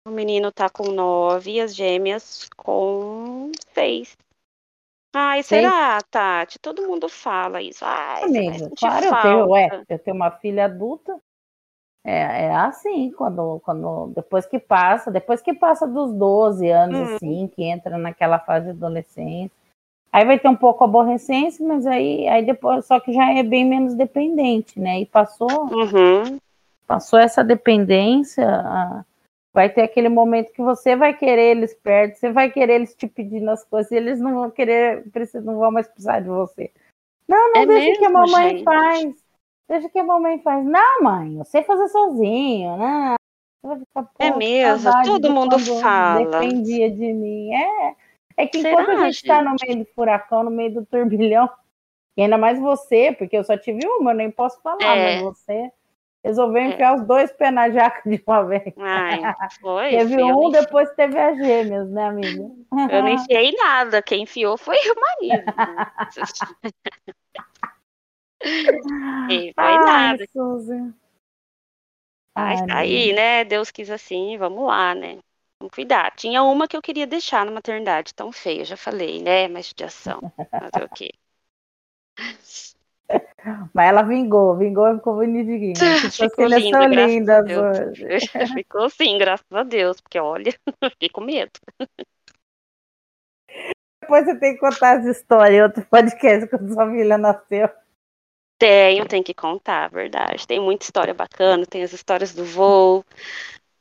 [0.08, 4.16] O menino tá com nove e as gêmeas com seis.
[5.12, 6.58] Ai, será, Tati?
[6.58, 7.84] Todo mundo fala isso.
[7.84, 11.16] Ai, Amigo, claro, eu tenho, ué, eu tenho uma filha adulta.
[12.04, 17.14] É, é assim, quando, quando depois que passa, depois que passa dos 12 anos, hum.
[17.14, 19.50] assim, que entra naquela fase de adolescência,
[20.12, 23.64] aí vai ter um pouco aborrecência, mas aí, aí depois, só que já é bem
[23.64, 25.00] menos dependente, né?
[25.00, 26.38] E passou, uhum.
[26.86, 28.46] passou essa dependência,
[29.52, 33.08] Vai ter aquele momento que você vai querer eles perto, você vai querer eles te
[33.08, 35.04] pedindo as coisas, e eles não vão querer,
[35.42, 36.70] não vão mais precisar de você.
[37.26, 38.64] Não, não é deixa mesmo, que a mamãe gente.
[38.64, 39.24] faz.
[39.68, 40.64] Deixa que a mamãe faz.
[40.64, 43.14] Não, mãe, você fazer sozinho, né?
[43.62, 46.24] Ficar, é mesmo, todo mundo fala.
[46.24, 47.52] Dependia de mim.
[47.52, 47.96] É,
[48.38, 51.48] é que Será, enquanto a gente está no meio do furacão, no meio do turbilhão,
[52.16, 55.16] e ainda mais você, porque eu só tive uma, eu nem posso falar, é.
[55.16, 55.70] mas você
[56.22, 56.66] Resolveu é.
[56.66, 56.96] enfiar é.
[56.96, 58.74] os dois pés na jaca de uma vez.
[58.78, 59.20] Ai,
[59.60, 59.90] foi.
[59.90, 62.50] teve um, depois teve as gêmeas, né, amiga?
[62.90, 64.02] Eu não enfiei nada.
[64.02, 65.44] Quem enfiou foi o marido.
[69.54, 70.24] foi Ai, nada.
[70.30, 70.92] Suzy.
[72.36, 73.44] Mas tá aí, né?
[73.44, 75.18] Deus quis assim, vamos lá, né?
[75.58, 76.10] Vamos cuidar.
[76.12, 79.48] Tinha uma que eu queria deixar na maternidade, tão feia, já falei, né?
[79.48, 80.32] Mas judiação.
[80.50, 81.10] Fazer o quê?
[83.72, 85.74] Mas ela vingou, vingou e ficou bonitinha.
[86.12, 88.06] Ficou linda, lindas hoje.
[88.54, 90.52] Ficou sim, graças a Deus, porque olha,
[90.90, 91.52] fiquei com medo.
[94.02, 97.68] Depois você tem que contar as histórias, outro podcast quando sua filha nasceu.
[98.58, 100.46] Tenho, tem que contar, verdade.
[100.46, 103.04] Tem muita história bacana, tem as histórias do voo,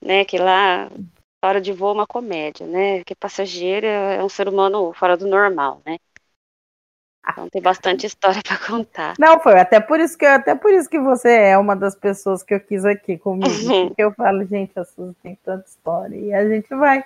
[0.01, 0.23] né?
[0.23, 0.89] Que lá,
[1.36, 3.03] história de voo é uma comédia, né?
[3.03, 5.97] Que passageiro é um ser humano fora do normal, né?
[7.32, 9.13] Então tem bastante história para contar.
[9.19, 12.43] Não, foi até por isso que até por isso que você é uma das pessoas
[12.43, 13.71] que eu quis aqui comigo.
[13.71, 13.93] Uhum.
[13.97, 16.15] Eu falo, gente, a Suzy tem tanta história.
[16.15, 17.03] E a gente vai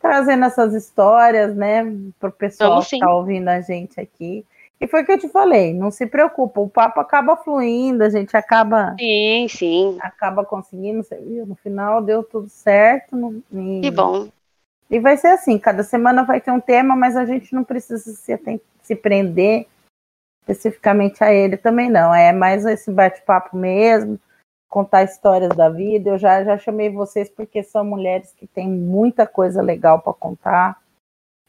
[0.00, 1.84] trazendo essas histórias, né,
[2.18, 4.44] para o pessoal que está ouvindo a gente aqui.
[4.80, 8.10] E foi o que eu te falei, não se preocupa, o papo acaba fluindo, a
[8.10, 8.96] gente acaba.
[8.98, 9.96] Sim, sim.
[10.00, 11.46] Acaba conseguindo, você viu?
[11.46, 13.40] No final deu tudo certo.
[13.52, 14.28] E, que bom.
[14.92, 17.98] E vai ser assim, cada semana vai ter um tema, mas a gente não precisa
[17.98, 19.66] se, se prender
[20.42, 22.14] especificamente a ele também não.
[22.14, 24.20] É mais esse bate-papo mesmo,
[24.68, 26.10] contar histórias da vida.
[26.10, 30.82] Eu já, já chamei vocês porque são mulheres que têm muita coisa legal para contar.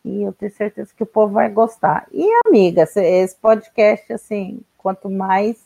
[0.05, 2.07] E eu tenho certeza que o povo vai gostar.
[2.13, 5.61] E, amiga, esse podcast, assim, quanto mais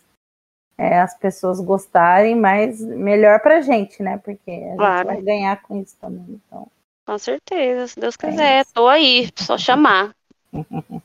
[0.75, 4.17] é, as pessoas gostarem, mais melhor pra gente, né?
[4.17, 4.97] Porque a claro.
[4.97, 6.41] gente vai ganhar com isso também.
[6.47, 6.67] Então.
[7.07, 8.59] Com certeza, se Deus é quiser.
[8.59, 10.13] É Tô aí, só chamar.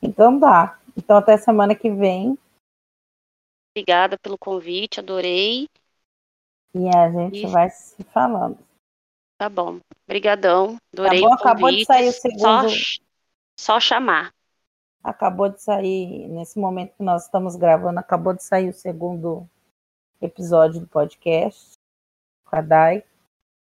[0.00, 0.78] então dá.
[0.96, 2.38] Então até semana que vem.
[3.76, 5.68] Obrigada pelo convite, adorei.
[6.74, 7.46] E a gente e...
[7.46, 8.58] vai se falando.
[9.36, 9.78] Tá bom.
[10.06, 10.78] Obrigadão.
[10.90, 12.70] Adorei acabou, acabou de sair o segundo.
[12.70, 13.02] Só,
[13.60, 14.32] só chamar.
[15.02, 19.46] Acabou de sair, nesse momento que nós estamos gravando, acabou de sair o segundo
[20.18, 21.72] episódio do podcast
[22.46, 23.04] com a Dai.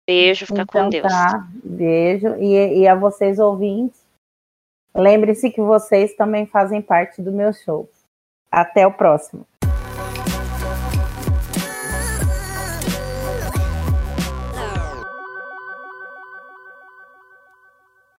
[0.08, 1.08] Beijo, fica então, com Deus.
[1.08, 2.36] Tá, beijo.
[2.36, 4.04] E, e a vocês ouvintes,
[4.96, 7.90] lembre-se que vocês também fazem parte do meu show.
[8.52, 9.46] Até o próximo.